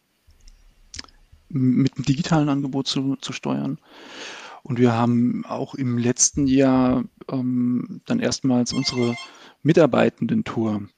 [1.52, 3.80] mit einem digitalen Angebot zu, zu steuern.
[4.62, 9.16] Und wir haben auch im letzten Jahr ähm, dann erstmals unsere
[9.64, 10.90] Mitarbeitenden-Tour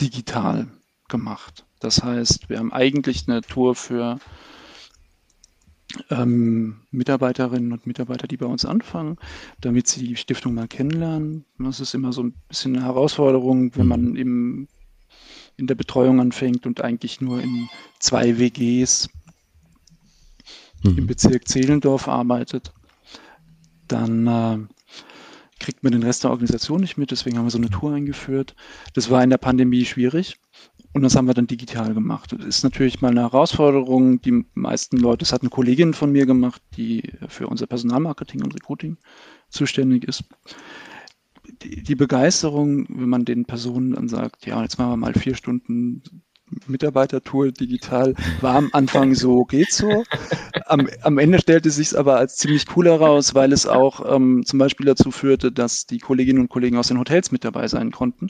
[0.00, 0.68] digital
[1.08, 1.64] gemacht.
[1.80, 4.18] Das heißt, wir haben eigentlich eine Tour für
[6.10, 9.18] ähm, Mitarbeiterinnen und Mitarbeiter, die bei uns anfangen,
[9.60, 11.44] damit sie die Stiftung mal kennenlernen.
[11.58, 14.16] Das ist immer so ein bisschen eine Herausforderung, wenn man mhm.
[14.16, 14.68] im,
[15.56, 19.08] in der Betreuung anfängt und eigentlich nur in zwei WGs
[20.82, 20.98] mhm.
[20.98, 22.72] im Bezirk Zehlendorf arbeitet,
[23.88, 24.58] dann äh,
[25.58, 28.54] kriegt man den Rest der Organisation nicht mit, deswegen haben wir so eine Tour eingeführt.
[28.94, 30.38] Das war in der Pandemie schwierig
[30.92, 32.32] und das haben wir dann digital gemacht.
[32.32, 34.20] Das ist natürlich mal eine Herausforderung.
[34.20, 38.54] Die meisten Leute, das hat eine Kollegin von mir gemacht, die für unser Personalmarketing und
[38.54, 38.98] Recruiting
[39.48, 40.24] zuständig ist.
[41.62, 46.02] Die, Begeisterung, wenn man den Personen dann sagt, ja, jetzt machen wir mal vier Stunden
[46.66, 50.04] Mitarbeitertour digital war am Anfang so, geht so.
[50.66, 54.58] Am, am Ende stellte sich aber als ziemlich cool heraus, weil es auch ähm, zum
[54.58, 58.28] Beispiel dazu führte, dass die Kolleginnen und Kollegen aus den Hotels mit dabei sein konnten,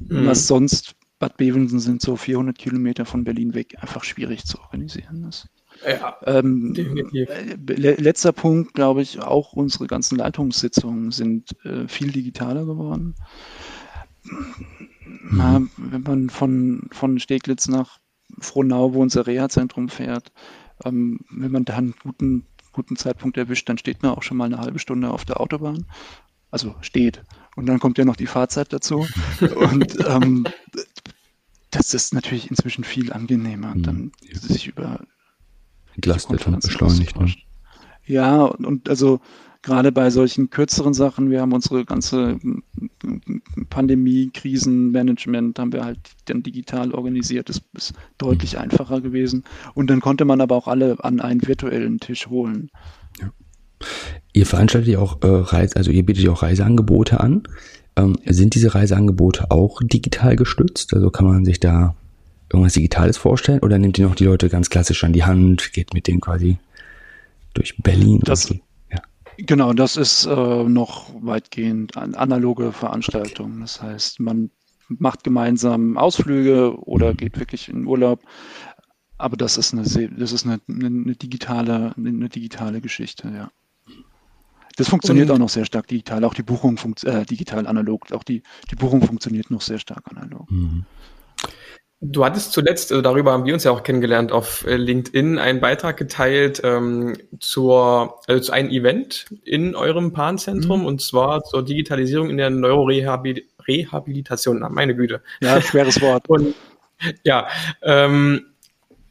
[0.00, 0.26] mhm.
[0.26, 5.26] was sonst Bad Bevensen sind so 400 Kilometer von Berlin weg, einfach schwierig zu organisieren
[5.28, 5.48] ist.
[5.86, 7.28] Ja, ähm, definitiv.
[7.28, 7.54] Äh,
[8.00, 13.14] letzter Punkt, glaube ich, auch unsere ganzen Leitungssitzungen sind äh, viel digitaler geworden.
[15.30, 17.98] Na, wenn man von, von Steglitz nach
[18.38, 20.32] Frohnau, wo unser Reha-Zentrum fährt,
[20.84, 24.44] ähm, wenn man da einen guten, guten Zeitpunkt erwischt, dann steht man auch schon mal
[24.44, 25.86] eine halbe Stunde auf der Autobahn.
[26.50, 27.22] Also steht.
[27.56, 29.06] Und dann kommt ja noch die Fahrzeit dazu.
[29.56, 30.46] Und ähm,
[31.70, 33.82] das ist natürlich inzwischen viel angenehmer, mhm.
[33.82, 35.00] dann sich über
[35.94, 37.18] entlastet und beschleunigt.
[37.18, 37.34] Ne?
[38.06, 39.20] Ja, und also
[39.62, 42.38] gerade bei solchen kürzeren Sachen, wir haben unsere ganze
[43.70, 47.48] Pandemie, Krisenmanagement, haben wir halt dann digital organisiert.
[47.48, 49.44] Das ist deutlich einfacher gewesen.
[49.74, 52.70] Und dann konnte man aber auch alle an einen virtuellen Tisch holen.
[53.20, 53.30] Ja.
[54.32, 57.42] Ihr veranstaltet ja auch äh, Reise, also ihr bietet ja auch Reiseangebote an.
[57.96, 60.94] Ähm, sind diese Reiseangebote auch digital gestützt?
[60.94, 61.94] Also kann man sich da
[62.52, 65.94] irgendwas Digitales vorstellen oder nimmt ihr noch die Leute ganz klassisch an die Hand, geht
[65.94, 66.58] mit denen quasi
[67.54, 68.20] durch Berlin?
[68.24, 68.56] Das, ja.
[69.38, 73.60] Genau, das ist äh, noch weitgehend eine analoge Veranstaltung.
[73.60, 74.50] Das heißt, man
[74.88, 78.20] macht gemeinsam Ausflüge oder geht wirklich in Urlaub.
[79.16, 83.50] Aber das ist eine, das ist eine, eine digitale, eine digitale Geschichte, ja.
[84.76, 86.24] Das funktioniert und, auch noch sehr stark digital.
[86.24, 88.12] Auch die Buchung äh, digital analog.
[88.12, 90.48] Auch die, die Buchung funktioniert noch sehr stark analog.
[90.50, 90.84] Mhm.
[92.00, 95.60] Du hattest zuletzt, also darüber haben wir uns ja auch kennengelernt, auf äh, LinkedIn einen
[95.60, 100.86] Beitrag geteilt ähm, zur, also zu einem Event in eurem Panzentrum mhm.
[100.86, 104.64] und zwar zur Digitalisierung in der Neurorehabilitation.
[104.70, 105.22] Meine Güte.
[105.40, 106.22] Ja, schweres Wort.
[106.28, 106.54] und,
[107.24, 107.48] ja,
[107.82, 108.46] ähm,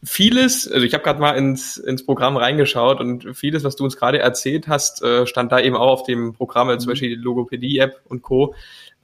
[0.02, 3.96] vieles, also ich habe gerade mal ins, ins Programm reingeschaut und vieles, was du uns
[3.96, 6.92] gerade erzählt hast, äh, stand da eben auch auf dem Programm, also zum mhm.
[6.92, 8.54] Beispiel die Logopädie-App und Co.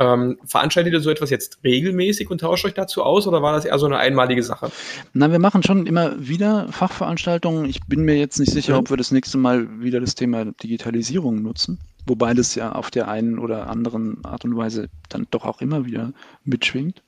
[0.00, 3.64] Ähm, veranstaltet ihr so etwas jetzt regelmäßig und tauscht euch dazu aus oder war das
[3.64, 4.72] eher so eine einmalige Sache?
[5.12, 7.64] Na, wir machen schon immer wieder Fachveranstaltungen.
[7.66, 8.78] Ich bin mir jetzt nicht sicher, mhm.
[8.80, 13.06] ob wir das nächste Mal wieder das Thema Digitalisierung nutzen, wobei das ja auf der
[13.06, 16.12] einen oder anderen Art und Weise dann doch auch immer wieder
[16.44, 17.02] mitschwingt.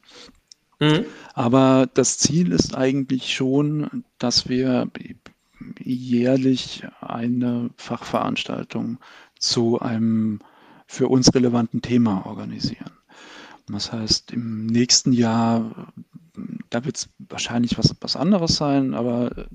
[0.78, 1.06] Mhm.
[1.34, 4.88] Aber das Ziel ist eigentlich schon, dass wir
[5.80, 8.98] jährlich eine Fachveranstaltung
[9.38, 10.40] zu einem
[10.86, 12.92] für uns relevanten Thema organisieren.
[13.68, 15.92] Das heißt, im nächsten Jahr,
[16.70, 19.48] da wird es wahrscheinlich was, was anderes sein, aber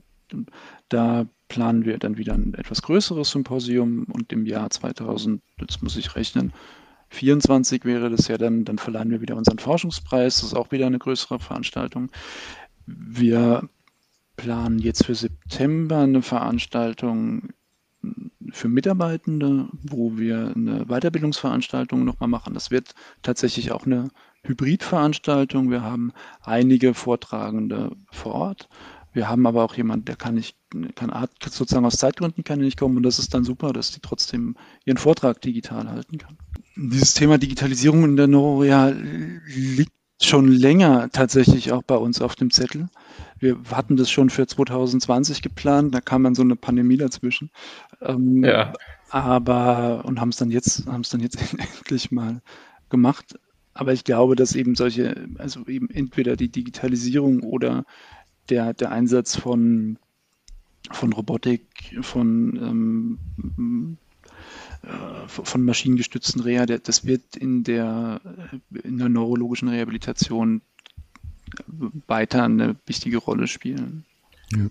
[0.89, 5.95] da planen wir dann wieder ein etwas größeres Symposium und im Jahr 2000, jetzt muss
[5.95, 6.53] ich rechnen,
[7.11, 10.37] 24 wäre das ja dann, dann verleihen wir wieder unseren Forschungspreis.
[10.37, 12.09] Das ist auch wieder eine größere Veranstaltung.
[12.85, 13.67] Wir
[14.37, 17.49] planen jetzt für September eine Veranstaltung
[18.51, 22.53] für Mitarbeitende, wo wir eine Weiterbildungsveranstaltung nochmal machen.
[22.53, 24.09] Das wird tatsächlich auch eine
[24.43, 25.69] Hybridveranstaltung.
[25.69, 28.69] Wir haben einige Vortragende vor Ort.
[29.13, 30.55] Wir haben aber auch jemanden, der kann nicht,
[30.95, 31.11] kann
[31.49, 34.97] sozusagen aus Zeitgründen kann nicht kommen und das ist dann super, dass die trotzdem ihren
[34.97, 36.37] Vortrag digital halten kann
[36.75, 38.93] dieses Thema Digitalisierung in der Neurorea
[39.45, 42.89] liegt schon länger tatsächlich auch bei uns auf dem Zettel.
[43.41, 47.49] Wir hatten das schon für 2020 geplant, da kam dann so eine Pandemie dazwischen.
[48.01, 48.73] Ähm, ja.
[49.09, 52.41] Aber und haben es dann jetzt, haben es dann jetzt endlich mal
[52.89, 53.39] gemacht.
[53.73, 57.85] Aber ich glaube, dass eben solche, also eben entweder die Digitalisierung oder
[58.49, 59.97] der, der Einsatz von,
[60.91, 63.97] von Robotik, von ähm,
[64.83, 68.21] äh, von maschinengestützten Reha, das wird in der,
[68.83, 70.61] in der neurologischen Rehabilitation
[72.07, 74.05] weiter eine wichtige Rolle spielen.
[74.53, 74.67] Ja.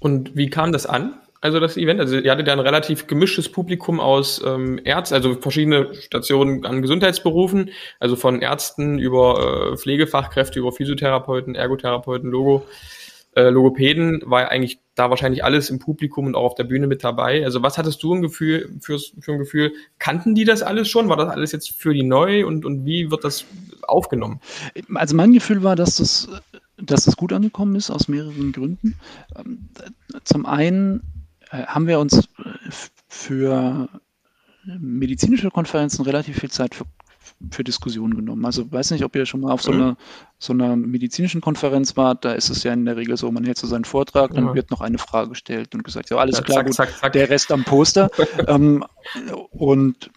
[0.00, 1.14] Und wie kam das an?
[1.40, 5.34] Also das Event, also ihr hattet ja ein relativ gemischtes Publikum aus ähm, Ärzten, also
[5.34, 7.70] verschiedene Stationen an Gesundheitsberufen,
[8.00, 12.66] also von Ärzten über äh, Pflegefachkräfte, über Physiotherapeuten, Ergotherapeuten, Logo,
[13.36, 16.86] äh, Logopäden war ja eigentlich da wahrscheinlich alles im Publikum und auch auf der Bühne
[16.86, 17.44] mit dabei.
[17.44, 19.72] Also was hattest du ein Gefühl für, für ein Gefühl?
[19.98, 21.08] Kannten die das alles schon?
[21.08, 23.44] War das alles jetzt für die neu und, und wie wird das
[23.82, 24.40] aufgenommen?
[24.94, 26.28] Also mein Gefühl war, dass das,
[26.76, 28.96] dass das gut angekommen ist aus mehreren Gründen.
[29.36, 29.68] Ähm,
[30.22, 31.02] zum einen
[31.50, 32.28] äh, haben wir uns
[33.08, 33.88] für
[34.64, 36.84] medizinische Konferenzen relativ viel Zeit für,
[37.50, 38.44] für Diskussionen genommen.
[38.44, 39.80] Also weiß nicht, ob ihr schon mal auf so, mhm.
[39.80, 39.96] einer,
[40.38, 42.24] so einer medizinischen Konferenz wart.
[42.24, 44.54] Da ist es ja in der Regel so, man hält so seinen Vortrag, dann ja.
[44.54, 47.12] wird noch eine Frage gestellt und gesagt, ja, alles ja, klar, zack, gut, zack, zack.
[47.12, 48.10] der Rest am Poster.
[48.46, 48.84] ähm,
[49.50, 50.10] und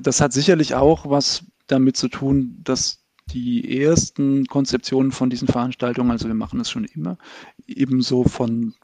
[0.00, 6.10] das hat sicherlich auch was damit zu tun, dass die ersten Konzeptionen von diesen Veranstaltungen,
[6.10, 7.18] also wir machen das schon immer,
[7.66, 8.74] ebenso von,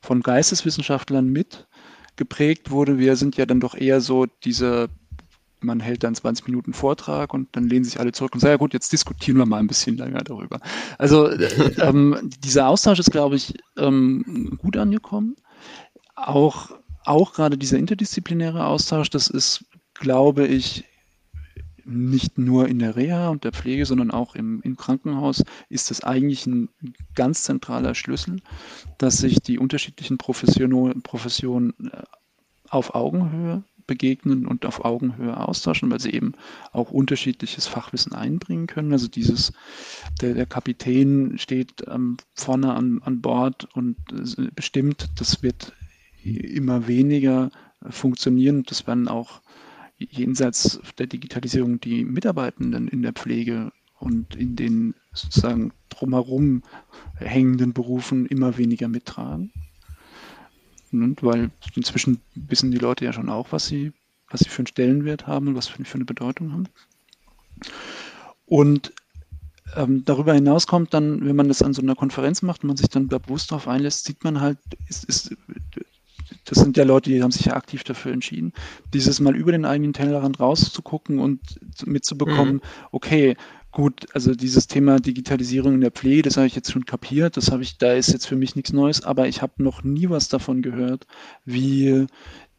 [0.00, 1.68] von Geisteswissenschaftlern mit
[2.16, 2.98] geprägt wurde.
[2.98, 4.88] Wir sind ja dann doch eher so diese,
[5.66, 8.56] man hält dann 20 Minuten Vortrag und dann lehnen sich alle zurück und sagen, ja
[8.56, 10.60] gut, jetzt diskutieren wir mal ein bisschen länger darüber.
[10.96, 15.36] Also äh, ähm, dieser Austausch ist, glaube ich, ähm, gut angekommen.
[16.14, 16.70] Auch,
[17.04, 19.64] auch gerade dieser interdisziplinäre Austausch, das ist,
[19.94, 20.84] glaube ich,
[21.84, 26.02] nicht nur in der Reha und der Pflege, sondern auch im, im Krankenhaus ist das
[26.02, 26.68] eigentlich ein
[27.14, 28.40] ganz zentraler Schlüssel,
[28.98, 32.02] dass sich die unterschiedlichen Professionen, Professionen äh,
[32.68, 36.32] auf Augenhöhe begegnen und auf Augenhöhe austauschen, weil sie eben
[36.72, 38.92] auch unterschiedliches Fachwissen einbringen können.
[38.92, 39.52] Also dieses,
[40.20, 45.72] der, der Kapitän steht ähm, vorne an, an Bord und äh, bestimmt, das wird
[46.22, 47.50] immer weniger
[47.88, 48.64] funktionieren.
[48.64, 49.40] Das werden auch
[49.98, 56.62] jenseits der Digitalisierung die Mitarbeitenden in der Pflege und in den sozusagen drumherum
[57.16, 59.52] hängenden Berufen immer weniger mittragen.
[60.92, 63.92] Und weil inzwischen wissen die Leute ja schon auch, was sie,
[64.30, 66.68] was sie für einen Stellenwert haben und was für, für eine Bedeutung haben.
[68.46, 68.92] Und
[69.74, 72.76] ähm, darüber hinaus kommt dann, wenn man das an so einer Konferenz macht und man
[72.76, 74.58] sich dann bewusst darauf einlässt, sieht man halt,
[74.88, 75.36] ist, ist
[76.44, 78.52] das sind ja Leute, die haben sich ja aktiv dafür entschieden,
[78.92, 81.40] dieses mal über den eigenen Tellerrand rauszugucken und
[81.84, 82.60] mitzubekommen, mhm.
[82.92, 83.36] okay,
[83.76, 87.50] gut, also dieses Thema Digitalisierung in der Pflege, das habe ich jetzt schon kapiert, das
[87.50, 90.30] habe ich, da ist jetzt für mich nichts Neues, aber ich habe noch nie was
[90.30, 91.06] davon gehört,
[91.44, 92.06] wie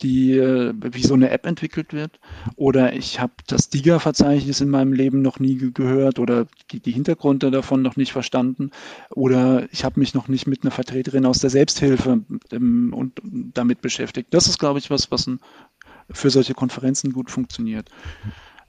[0.03, 2.20] die, äh, wie so eine App entwickelt wird.
[2.55, 7.49] Oder ich habe das Diga-Verzeichnis in meinem Leben noch nie gehört oder die, die Hintergründe
[7.49, 8.70] davon noch nicht verstanden.
[9.09, 13.82] Oder ich habe mich noch nicht mit einer Vertreterin aus der Selbsthilfe ähm, und damit
[13.82, 14.32] beschäftigt.
[14.36, 15.39] Das ist, glaube ich, was, was ein,
[16.11, 17.89] für solche Konferenzen gut funktioniert.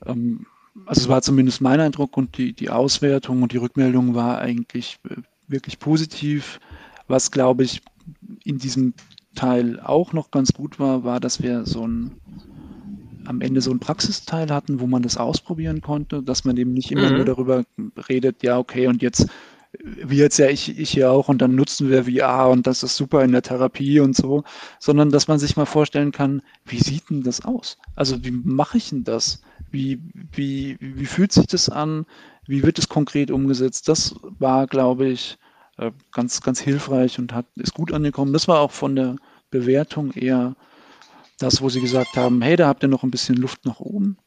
[0.07, 0.47] Ähm,
[0.87, 4.99] also es war zumindest mein Eindruck und die, die Auswertung und die Rückmeldung war eigentlich
[5.09, 5.17] äh,
[5.47, 6.61] wirklich positiv.
[7.07, 7.81] Was, glaube ich,
[8.45, 8.95] in diesem
[9.35, 12.17] Teil auch noch ganz gut war, war, dass wir so ein
[13.29, 16.91] am Ende so ein Praxisteil hatten, wo man das ausprobieren konnte, dass man eben nicht
[16.91, 17.17] immer mhm.
[17.17, 17.65] nur darüber
[18.09, 19.27] redet, ja, okay, und jetzt,
[19.83, 22.97] wie jetzt ja ich, ich hier auch, und dann nutzen wir VR und das ist
[22.97, 24.45] super in der Therapie und so,
[24.79, 27.77] sondern dass man sich mal vorstellen kann, wie sieht denn das aus?
[27.97, 29.43] Also wie mache ich denn das?
[29.71, 30.01] Wie,
[30.33, 32.07] wie, wie fühlt sich das an?
[32.47, 33.89] Wie wird es konkret umgesetzt?
[33.89, 35.39] Das war, glaube ich,
[35.77, 38.33] äh, ganz, ganz hilfreich und hat, ist gut angekommen.
[38.33, 39.17] Das war auch von der
[39.51, 40.57] Bewertung eher
[41.39, 44.19] das, wo sie gesagt haben, hey, da habt ihr noch ein bisschen Luft nach oben.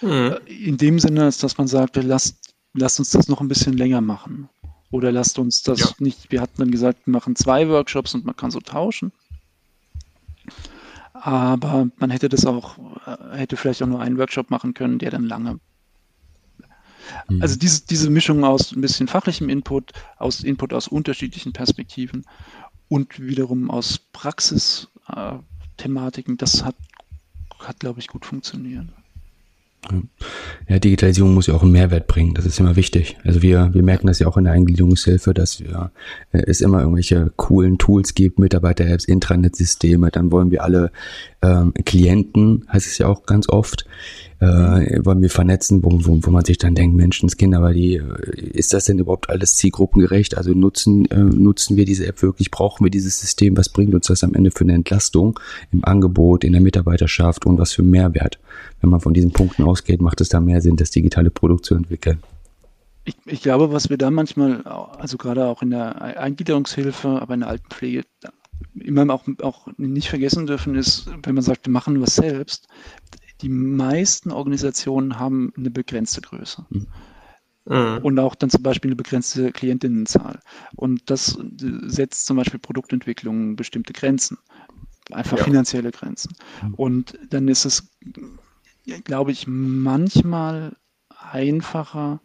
[0.00, 0.36] Mhm.
[0.46, 4.48] In dem Sinne, dass man sagte, lasst, lasst uns das noch ein bisschen länger machen.
[4.90, 5.90] Oder lasst uns das ja.
[6.00, 9.12] nicht, wir hatten dann gesagt, wir machen zwei Workshops und man kann so tauschen.
[11.24, 15.10] Aber man hätte das auch, äh, hätte vielleicht auch nur einen Workshop machen können, der
[15.10, 15.60] dann lange
[17.28, 17.42] Mhm.
[17.42, 22.24] Also diese, diese Mischung aus ein bisschen fachlichem Input, aus Input aus unterschiedlichen Perspektiven
[22.88, 26.76] und wiederum aus Praxis-Thematiken, das hat,
[27.58, 28.86] hat glaube ich, gut funktioniert.
[30.68, 32.34] Ja, Digitalisierung muss ja auch einen Mehrwert bringen.
[32.34, 33.16] Das ist immer wichtig.
[33.24, 35.90] Also wir, wir merken das ja auch in der Eingliederungshilfe, dass wir,
[36.30, 40.10] äh, es immer irgendwelche coolen Tools gibt, Mitarbeiter-Apps, Intranet-Systeme.
[40.10, 40.92] Dann wollen wir alle
[41.42, 43.84] ähm, Klienten, heißt es ja auch ganz oft,
[44.42, 48.40] äh, wollen wir vernetzen, wo, wo, wo man sich dann denkt, Menschenskinder, aber die, äh,
[48.52, 50.36] ist das denn überhaupt alles zielgruppengerecht?
[50.36, 52.50] Also nutzen, äh, nutzen wir diese App wirklich?
[52.50, 53.56] Brauchen wir dieses System?
[53.56, 55.38] Was bringt uns das am Ende für eine Entlastung
[55.70, 58.40] im Angebot, in der Mitarbeiterschaft und was für Mehrwert?
[58.80, 61.76] Wenn man von diesen Punkten ausgeht, macht es da mehr Sinn, das digitale Produkt zu
[61.76, 62.18] entwickeln.
[63.04, 67.40] Ich, ich, glaube, was wir da manchmal, also gerade auch in der Eingliederungshilfe, aber in
[67.40, 68.02] der Altenpflege,
[68.74, 72.68] immer auch, auch nicht vergessen dürfen, ist, wenn man sagt, wir machen was selbst,
[73.42, 76.64] die meisten Organisationen haben eine begrenzte Größe.
[77.64, 77.98] Mhm.
[78.02, 80.40] Und auch dann zum Beispiel eine begrenzte Klientinnenzahl.
[80.76, 84.38] Und das setzt zum Beispiel Produktentwicklung bestimmte Grenzen,
[85.10, 85.44] einfach ja.
[85.44, 86.34] finanzielle Grenzen.
[86.62, 86.74] Mhm.
[86.74, 87.90] Und dann ist es,
[89.04, 90.76] glaube ich, manchmal
[91.30, 92.20] einfacher,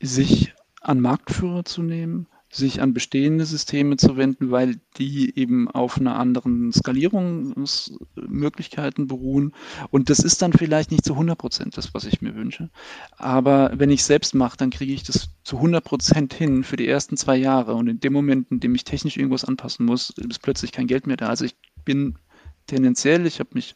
[0.00, 5.98] sich an Marktführer zu nehmen, sich an bestehende Systeme zu wenden, weil die eben auf
[5.98, 9.52] einer anderen Skalierungsmöglichkeiten beruhen.
[9.90, 12.70] Und das ist dann vielleicht nicht zu 100 Prozent das, was ich mir wünsche.
[13.16, 16.86] Aber wenn ich selbst mache, dann kriege ich das zu 100 Prozent hin für die
[16.86, 17.74] ersten zwei Jahre.
[17.74, 21.08] Und in dem Moment, in dem ich technisch irgendwas anpassen muss, ist plötzlich kein Geld
[21.08, 21.26] mehr da.
[21.28, 22.18] Also ich bin
[22.66, 23.74] tendenziell, ich habe mich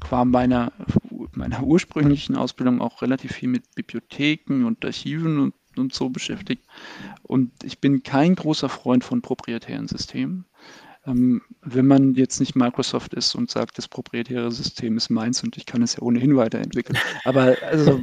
[0.00, 0.72] qua meiner,
[1.32, 6.64] meiner ursprünglichen Ausbildung auch relativ viel mit Bibliotheken und Archiven und und so beschäftigt.
[7.22, 10.44] Und ich bin kein großer Freund von proprietären Systemen.
[11.06, 15.56] Ähm, wenn man jetzt nicht Microsoft ist und sagt, das proprietäre System ist meins und
[15.56, 16.98] ich kann es ja ohnehin weiterentwickeln.
[17.24, 18.02] Aber also,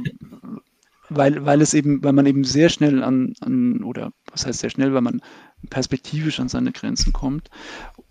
[1.08, 4.70] weil, weil es eben, weil man eben sehr schnell an, an, oder was heißt sehr
[4.70, 5.22] schnell, weil man
[5.70, 7.50] perspektivisch an seine Grenzen kommt.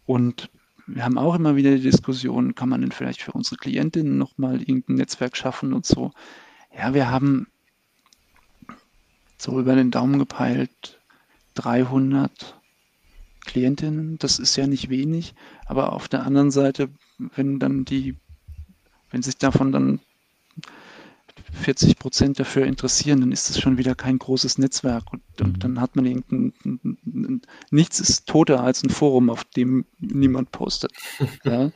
[0.06, 0.50] Und
[0.88, 4.62] wir haben auch immer wieder die Diskussion, kann man denn vielleicht für unsere Klientinnen nochmal
[4.62, 6.12] irgendein Netzwerk schaffen und so.
[6.76, 7.48] Ja, wir haben
[9.38, 11.00] so über den Daumen gepeilt
[11.56, 12.60] 300
[13.46, 14.18] Klientinnen.
[14.20, 15.34] Das ist ja nicht wenig,
[15.66, 18.16] aber auf der anderen Seite, wenn dann die,
[19.12, 20.00] wenn sich davon dann
[21.54, 25.60] 40 Prozent dafür interessieren, dann ist das schon wieder kein großes Netzwerk und, und mhm.
[25.60, 30.92] dann hat man irgendein, nichts ist toter als ein Forum, auf dem niemand postet.
[31.44, 31.72] ja.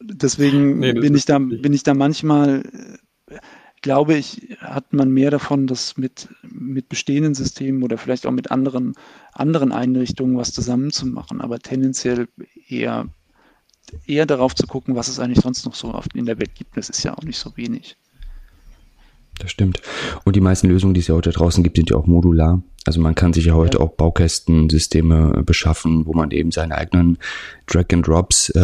[0.00, 2.62] Deswegen nee, bin ich da, bin ich da manchmal
[3.84, 8.50] glaube ich, hat man mehr davon, dass mit, mit bestehenden Systemen oder vielleicht auch mit
[8.50, 8.94] anderen,
[9.32, 12.26] anderen Einrichtungen was zusammenzumachen, aber tendenziell
[12.66, 13.10] eher,
[14.06, 16.78] eher darauf zu gucken, was es eigentlich sonst noch so in der Welt gibt.
[16.78, 17.98] Das ist ja auch nicht so wenig.
[19.38, 19.82] Das stimmt.
[20.24, 22.62] Und die meisten Lösungen, die es ja heute draußen gibt, sind ja auch modular.
[22.86, 23.84] Also man kann sich ja heute ja.
[23.84, 27.18] auch Baukästensysteme beschaffen, wo man eben seine eigenen
[27.66, 28.60] Drag-and-Drops, äh,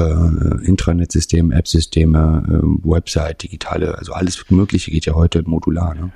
[0.64, 5.95] Intranet-Systeme, App-Systeme, äh, Website, digitale, also alles Mögliche geht ja heute modular.
[5.95, 6.12] Ne?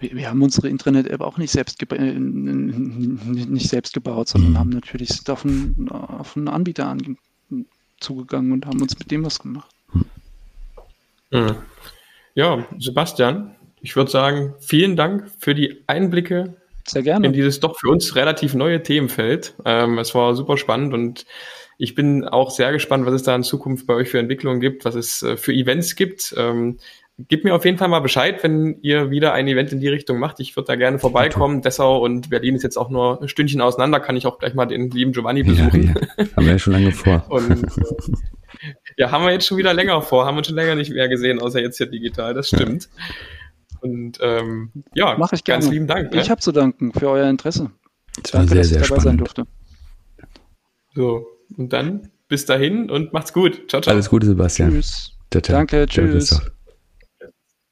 [0.00, 4.58] Wir, wir, haben unsere Intranet-App auch nicht selbst, äh, nicht selbst gebaut, sondern mhm.
[4.58, 7.18] haben natürlich einen, auf einen Anbieter an,
[8.00, 9.70] zugegangen und haben uns mit dem was gemacht.
[11.30, 11.56] Mhm.
[12.34, 16.56] Ja, Sebastian, ich würde sagen, vielen Dank für die Einblicke
[16.86, 17.26] sehr gerne.
[17.26, 19.54] In dieses doch für uns relativ neue Themenfeld.
[19.64, 21.26] Ähm, es war super spannend und
[21.78, 24.84] ich bin auch sehr gespannt, was es da in Zukunft bei euch für Entwicklungen gibt,
[24.84, 26.34] was es äh, für Events gibt.
[26.36, 26.78] Ähm,
[27.18, 30.18] Gebt mir auf jeden Fall mal Bescheid, wenn ihr wieder ein Event in die Richtung
[30.18, 30.38] macht.
[30.38, 31.62] Ich würde da gerne vorbeikommen.
[31.62, 34.00] Dessau und Berlin ist jetzt auch nur ein Stündchen auseinander.
[34.00, 35.94] Kann ich auch gleich mal den lieben Giovanni besuchen.
[35.94, 36.36] Ja, ja.
[36.36, 37.24] Haben wir ja schon lange vor.
[37.30, 37.64] und,
[38.98, 40.26] ja, haben wir jetzt schon wieder länger vor.
[40.26, 42.34] Haben wir schon länger nicht mehr gesehen, außer jetzt hier digital.
[42.34, 42.90] Das stimmt.
[42.94, 43.04] Ja.
[43.86, 45.62] Und ähm, ja, Mach ich gerne.
[45.62, 46.12] ganz lieben Dank.
[46.12, 46.20] Ne?
[46.20, 47.70] Ich habe zu danken für euer Interesse.
[48.22, 49.02] Das war Danke, sehr, sehr dass ich dabei spannend.
[49.02, 49.46] sein durfte.
[50.94, 51.26] So,
[51.56, 53.68] und dann bis dahin und macht's gut.
[53.68, 53.94] Ciao, ciao.
[53.94, 54.70] Alles Gute, Sebastian.
[54.70, 55.12] Tschüss.
[55.30, 55.58] Ciao, ciao.
[55.58, 56.40] Danke, tschüss.